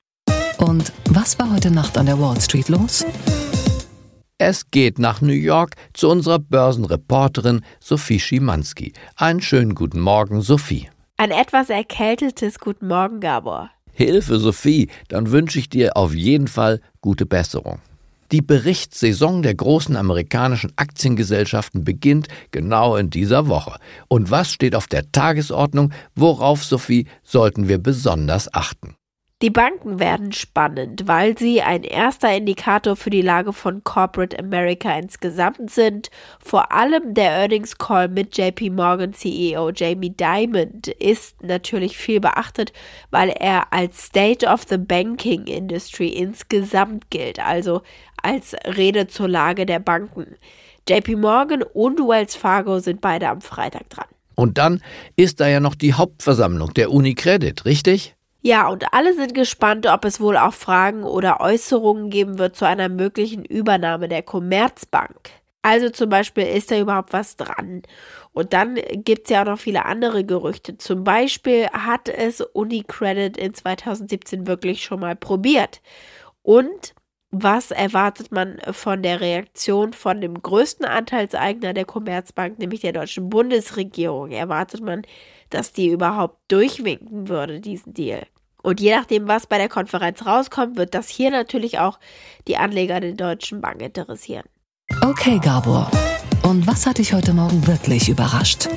Und 0.60 0.94
was 1.12 1.38
war 1.40 1.54
heute 1.54 1.74
Nacht 1.74 1.98
an 1.98 2.06
der 2.06 2.20
Wall 2.20 2.40
Street 2.40 2.70
los? 2.70 3.06
Es 4.40 4.72
geht 4.72 5.00
nach 5.00 5.22
New 5.22 5.34
York 5.34 5.72
zu 5.94 6.10
unserer 6.10 6.40
Börsenreporterin 6.40 7.62
Sophie 7.80 8.20
Schimanski. 8.20 8.94
Einen 9.18 9.42
schönen 9.42 9.76
guten 9.76 10.00
Morgen, 10.00 10.42
Sophie. 10.42 10.90
Ein 11.18 11.32
etwas 11.32 11.70
erkältetes 11.70 12.60
Guten 12.60 12.88
Morgen, 12.88 13.20
Gabor. 13.20 13.72
Hilfe, 13.92 14.38
Sophie, 14.38 14.90
dann 15.10 15.32
wünsche 15.32 15.58
ich 15.58 15.70
dir 15.70 15.98
auf 15.98 16.14
jeden 16.14 16.48
Fall 16.48 16.80
gute 17.02 17.26
Besserung. 17.26 17.80
Die 18.32 18.42
Berichtssaison 18.42 19.42
der 19.42 19.56
großen 19.56 19.96
amerikanischen 19.96 20.74
Aktiengesellschaften 20.76 21.86
beginnt 21.86 22.28
genau 22.52 22.98
in 22.98 23.10
dieser 23.10 23.48
Woche. 23.48 23.80
Und 24.10 24.32
was 24.32 24.52
steht 24.52 24.76
auf 24.76 24.88
der 24.88 25.12
Tagesordnung? 25.14 25.94
Worauf, 26.14 26.66
Sophie, 26.66 27.08
sollten 27.24 27.70
wir 27.70 27.78
besonders 27.78 28.54
achten? 28.54 28.98
Die 29.44 29.52
Banken 29.52 30.00
werden 30.00 30.32
spannend, 30.32 31.04
weil 31.06 31.38
sie 31.38 31.62
ein 31.62 31.84
erster 31.84 32.36
Indikator 32.36 32.96
für 32.96 33.12
die 33.12 33.22
Lage 33.22 33.54
von 33.54 33.84
Corporate 33.84 34.40
America 34.40 34.98
insgesamt 34.98 35.70
sind. 35.70 36.10
Vor 36.40 36.72
allem 36.72 37.14
der 37.14 37.34
Earnings 37.34 37.78
Call 37.78 38.08
mit 38.08 38.36
JP 38.36 38.72
Morgan 38.72 39.14
CEO 39.14 39.70
Jamie 39.70 40.10
Dimon 40.10 40.82
ist 40.98 41.44
natürlich 41.44 42.00
viel 42.00 42.20
beachtet, 42.20 42.74
weil 43.12 43.30
er 43.30 43.72
als 43.72 44.08
State 44.08 44.44
of 44.48 44.64
the 44.68 44.78
Banking 44.80 45.46
Industry 45.46 46.08
insgesamt 46.08 47.12
gilt, 47.12 47.40
also 47.40 47.84
als 48.28 48.56
Rede 48.66 49.08
zur 49.08 49.30
Lage 49.30 49.66
der 49.66 49.80
Banken. 49.80 50.36
JP 50.88 51.16
Morgan 51.16 51.64
und 51.64 52.00
Wells 52.00 52.36
Fargo 52.36 52.80
sind 52.80 53.00
beide 53.00 53.30
am 53.30 53.40
Freitag 53.40 53.90
dran. 53.90 54.08
Und 54.36 54.58
dann 54.58 54.82
ist 55.16 55.40
da 55.40 55.48
ja 55.48 55.62
noch 55.62 55.76
die 55.76 55.94
Hauptversammlung 55.94 56.74
der 56.74 56.92
Unicredit, 56.92 57.64
richtig? 57.64 58.16
Ja, 58.42 58.68
und 58.68 58.94
alle 58.94 59.16
sind 59.16 59.34
gespannt, 59.34 59.88
ob 59.88 60.06
es 60.06 60.20
wohl 60.20 60.38
auch 60.38 60.54
Fragen 60.54 61.04
oder 61.04 61.40
Äußerungen 61.40 62.10
geben 62.10 62.38
wird 62.38 62.56
zu 62.56 62.66
einer 62.66 62.90
möglichen 62.90 63.46
Übernahme 63.46 64.10
der 64.10 64.24
Commerzbank. 64.24 65.32
Also 65.62 65.90
zum 65.90 66.10
Beispiel, 66.10 66.44
ist 66.44 66.70
da 66.72 66.80
überhaupt 66.80 67.14
was 67.14 67.36
dran? 67.36 67.82
Und 68.32 68.54
dann 68.54 68.76
gibt 68.76 69.26
es 69.26 69.32
ja 69.32 69.42
auch 69.42 69.48
noch 69.48 69.60
viele 69.60 69.86
andere 69.86 70.24
Gerüchte. 70.24 70.78
Zum 70.78 71.04
Beispiel 71.04 71.68
hat 71.68 72.10
es 72.10 72.42
UniCredit 72.42 73.38
in 73.38 73.54
2017 73.54 74.48
wirklich 74.48 74.84
schon 74.84 75.00
mal 75.00 75.16
probiert. 75.16 75.82
Und 76.42 76.94
was 77.32 77.72
erwartet 77.72 78.32
man 78.32 78.58
von 78.72 79.04
der 79.04 79.20
Reaktion 79.20 79.92
von 79.92 80.22
dem 80.22 80.42
größten 80.42 80.86
Anteilseigner 80.86 81.74
der 81.74 81.86
Commerzbank, 81.86 82.58
nämlich 82.58 82.82
der 82.82 82.94
deutschen 82.94 83.30
Bundesregierung? 83.30 84.32
Erwartet 84.32 84.82
man, 84.82 85.02
dass 85.50 85.74
die 85.74 85.90
überhaupt 85.90 86.40
durchwinken 86.50 87.28
würde, 87.28 87.60
diesen 87.60 87.94
Deal? 87.94 88.26
Und 88.64 88.80
je 88.80 88.96
nachdem, 88.96 89.28
was 89.28 89.46
bei 89.46 89.58
der 89.58 89.70
Konferenz 89.70 90.26
rauskommt, 90.26 90.78
wird 90.78 90.94
das 90.94 91.10
hier 91.10 91.32
natürlich 91.32 91.80
auch 91.80 92.00
die 92.48 92.58
Anleger 92.58 93.00
der 93.00 93.14
Deutschen 93.14 93.62
Bank 93.62 93.82
interessieren. 93.82 94.46
Okay, 95.02 95.40
Gabor. 95.40 95.92
Und 96.44 96.66
was 96.66 96.86
hat 96.86 96.98
dich 96.98 97.14
heute 97.14 97.34
Morgen 97.34 97.68
wirklich 97.68 98.08
überrascht? 98.08 98.70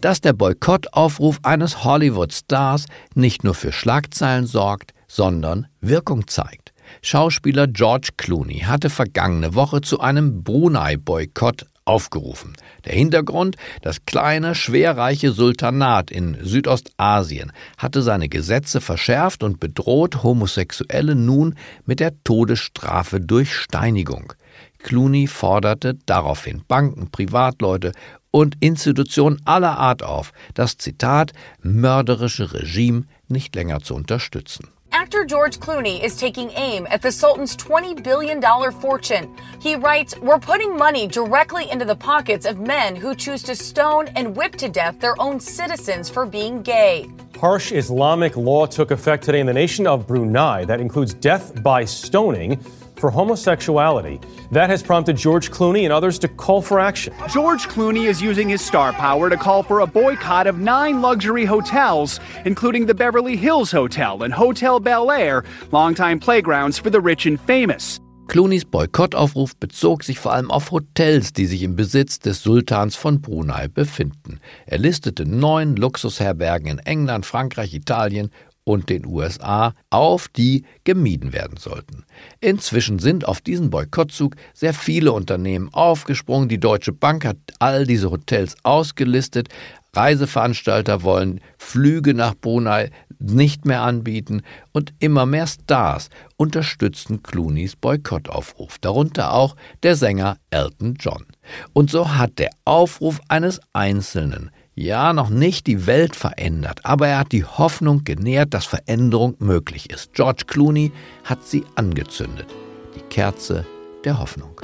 Dass 0.00 0.20
der 0.20 0.32
Boykottaufruf 0.32 1.40
eines 1.42 1.82
Hollywood-Stars 1.82 2.86
nicht 3.14 3.42
nur 3.42 3.54
für 3.54 3.72
Schlagzeilen 3.72 4.46
sorgt, 4.46 4.94
sondern 5.08 5.66
Wirkung 5.80 6.28
zeigt. 6.28 6.72
Schauspieler 7.02 7.66
George 7.66 8.10
Clooney 8.16 8.60
hatte 8.60 8.90
vergangene 8.90 9.54
Woche 9.54 9.80
zu 9.80 10.00
einem 10.00 10.42
Brunei-Boykott 10.42 11.66
aufgerufen. 11.88 12.54
Der 12.84 12.92
Hintergrund, 12.92 13.56
das 13.82 14.04
kleine, 14.04 14.54
schwerreiche 14.54 15.32
Sultanat 15.32 16.10
in 16.10 16.36
Südostasien 16.42 17.50
hatte 17.78 18.02
seine 18.02 18.28
Gesetze 18.28 18.80
verschärft 18.80 19.42
und 19.42 19.58
bedroht 19.58 20.22
Homosexuelle 20.22 21.14
nun 21.14 21.54
mit 21.86 22.00
der 22.00 22.12
Todesstrafe 22.24 23.20
durch 23.20 23.54
Steinigung. 23.54 24.34
Clooney 24.78 25.26
forderte 25.26 25.96
daraufhin 26.06 26.62
Banken, 26.68 27.10
Privatleute 27.10 27.92
und 28.30 28.56
Institutionen 28.60 29.40
aller 29.44 29.78
Art 29.78 30.02
auf, 30.02 30.32
das 30.54 30.76
Zitat 30.76 31.32
mörderische 31.62 32.52
Regime 32.52 33.04
nicht 33.28 33.54
länger 33.56 33.80
zu 33.80 33.94
unterstützen. 33.94 34.68
Actor 35.08 35.24
George 35.24 35.58
Clooney 35.58 36.04
is 36.04 36.18
taking 36.18 36.50
aim 36.50 36.86
at 36.90 37.00
the 37.00 37.10
Sultan's 37.10 37.56
$20 37.56 38.04
billion 38.04 38.42
fortune. 38.72 39.34
He 39.58 39.74
writes, 39.74 40.14
We're 40.18 40.38
putting 40.38 40.76
money 40.76 41.06
directly 41.06 41.70
into 41.70 41.86
the 41.86 41.96
pockets 41.96 42.44
of 42.44 42.60
men 42.60 42.94
who 42.94 43.14
choose 43.14 43.42
to 43.44 43.56
stone 43.56 44.08
and 44.08 44.36
whip 44.36 44.56
to 44.56 44.68
death 44.68 45.00
their 45.00 45.18
own 45.18 45.40
citizens 45.40 46.10
for 46.10 46.26
being 46.26 46.60
gay. 46.60 47.08
Harsh 47.40 47.72
Islamic 47.72 48.36
law 48.36 48.66
took 48.66 48.90
effect 48.90 49.24
today 49.24 49.40
in 49.40 49.46
the 49.46 49.54
nation 49.54 49.86
of 49.86 50.06
Brunei 50.06 50.66
that 50.66 50.78
includes 50.78 51.14
death 51.14 51.62
by 51.62 51.86
stoning 51.86 52.62
for 52.98 53.10
homosexuality. 53.10 54.20
That 54.50 54.70
has 54.70 54.82
prompted 54.82 55.16
George 55.16 55.50
Clooney 55.50 55.84
and 55.84 55.92
others 55.92 56.18
to 56.20 56.28
call 56.28 56.62
for 56.62 56.80
action. 56.80 57.14
George 57.28 57.68
Clooney 57.68 58.08
is 58.08 58.20
using 58.20 58.48
his 58.48 58.64
star 58.64 58.92
power 58.92 59.30
to 59.30 59.36
call 59.36 59.62
for 59.62 59.80
a 59.80 59.86
boycott 59.86 60.46
of 60.46 60.58
nine 60.58 61.00
luxury 61.00 61.44
hotels, 61.44 62.20
including 62.44 62.86
the 62.86 62.94
Beverly 62.94 63.36
Hills 63.36 63.70
Hotel 63.70 64.22
and 64.22 64.32
Hotel 64.32 64.80
Bel 64.80 65.10
Air, 65.10 65.44
longtime 65.72 66.20
playgrounds 66.20 66.78
for 66.78 66.90
the 66.90 67.00
rich 67.00 67.26
and 67.26 67.40
famous. 67.40 68.00
Clooneys 68.28 68.66
Boykottaufruf 68.66 69.56
bezog 69.56 70.04
sich 70.04 70.18
vor 70.18 70.34
allem 70.34 70.50
auf 70.50 70.70
Hotels, 70.70 71.32
die 71.32 71.46
sich 71.46 71.62
im 71.62 71.76
Besitz 71.76 72.18
des 72.18 72.42
Sultans 72.42 72.94
von 72.94 73.22
Brunei 73.22 73.68
befinden. 73.68 74.40
Er 74.66 74.76
listete 74.76 75.24
neun 75.24 75.76
Luxusherbergen 75.76 76.68
in 76.68 76.78
England, 76.80 77.24
Frankreich, 77.24 77.72
Italien 77.72 78.28
und 78.68 78.90
den 78.90 79.06
USA 79.06 79.74
auf, 79.90 80.28
die 80.28 80.64
gemieden 80.84 81.32
werden 81.32 81.56
sollten. 81.56 82.04
Inzwischen 82.40 82.98
sind 82.98 83.26
auf 83.26 83.40
diesen 83.40 83.70
Boykottzug 83.70 84.36
sehr 84.52 84.74
viele 84.74 85.12
Unternehmen 85.12 85.70
aufgesprungen. 85.72 86.48
Die 86.48 86.60
Deutsche 86.60 86.92
Bank 86.92 87.24
hat 87.24 87.38
all 87.58 87.86
diese 87.86 88.10
Hotels 88.10 88.56
ausgelistet. 88.62 89.48
Reiseveranstalter 89.94 91.02
wollen 91.02 91.40
Flüge 91.56 92.12
nach 92.12 92.34
Brunei 92.34 92.90
nicht 93.18 93.64
mehr 93.64 93.82
anbieten 93.82 94.42
und 94.72 94.92
immer 95.00 95.24
mehr 95.24 95.46
Stars 95.46 96.10
unterstützen 96.36 97.22
Clooneys 97.22 97.74
Boykottaufruf, 97.74 98.78
darunter 98.78 99.32
auch 99.32 99.56
der 99.82 99.96
Sänger 99.96 100.36
Elton 100.50 100.96
John. 101.00 101.24
Und 101.72 101.90
so 101.90 102.16
hat 102.16 102.38
der 102.38 102.50
Aufruf 102.64 103.20
eines 103.28 103.60
Einzelnen 103.72 104.50
ja 104.78 105.12
noch 105.12 105.28
nicht 105.28 105.66
die 105.66 105.86
Welt 105.86 106.14
verändert, 106.14 106.80
aber 106.84 107.08
er 107.08 107.18
hat 107.18 107.32
die 107.32 107.44
Hoffnung 107.44 108.04
genährt, 108.04 108.54
dass 108.54 108.64
Veränderung 108.64 109.34
möglich 109.38 109.90
ist. 109.90 110.14
George 110.14 110.44
Clooney 110.46 110.92
hat 111.24 111.44
sie 111.44 111.64
angezündet. 111.74 112.46
Die 112.94 113.02
Kerze 113.02 113.66
der 114.04 114.18
Hoffnung. 114.20 114.60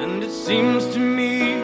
And 0.00 0.22
it 0.22 0.30
seems 0.30 0.88
to 0.92 1.00
me 1.00 1.56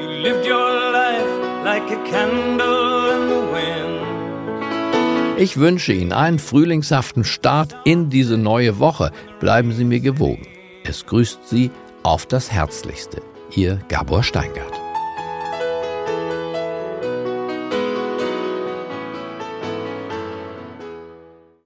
you 0.00 0.22
lived 0.22 0.46
your 0.46 0.92
life 0.92 1.64
like 1.64 1.82
a 1.90 2.10
candle 2.10 3.10
in 3.10 3.28
the 3.28 3.52
wind. 3.52 4.00
Ich 5.38 5.56
wünsche 5.56 5.92
Ihnen 5.92 6.12
einen 6.12 6.38
frühlingshaften 6.38 7.24
Start 7.24 7.74
in 7.84 8.10
diese 8.10 8.36
neue 8.36 8.78
Woche. 8.78 9.10
Bleiben 9.40 9.72
Sie 9.72 9.84
mir 9.84 10.00
gewogen. 10.00 10.46
Es 10.84 11.06
grüßt 11.06 11.48
Sie 11.48 11.70
auf 12.02 12.26
das 12.26 12.52
Herzlichste. 12.52 13.22
Ihr 13.56 13.80
Gabor 13.88 14.22
Steingart. 14.22 14.89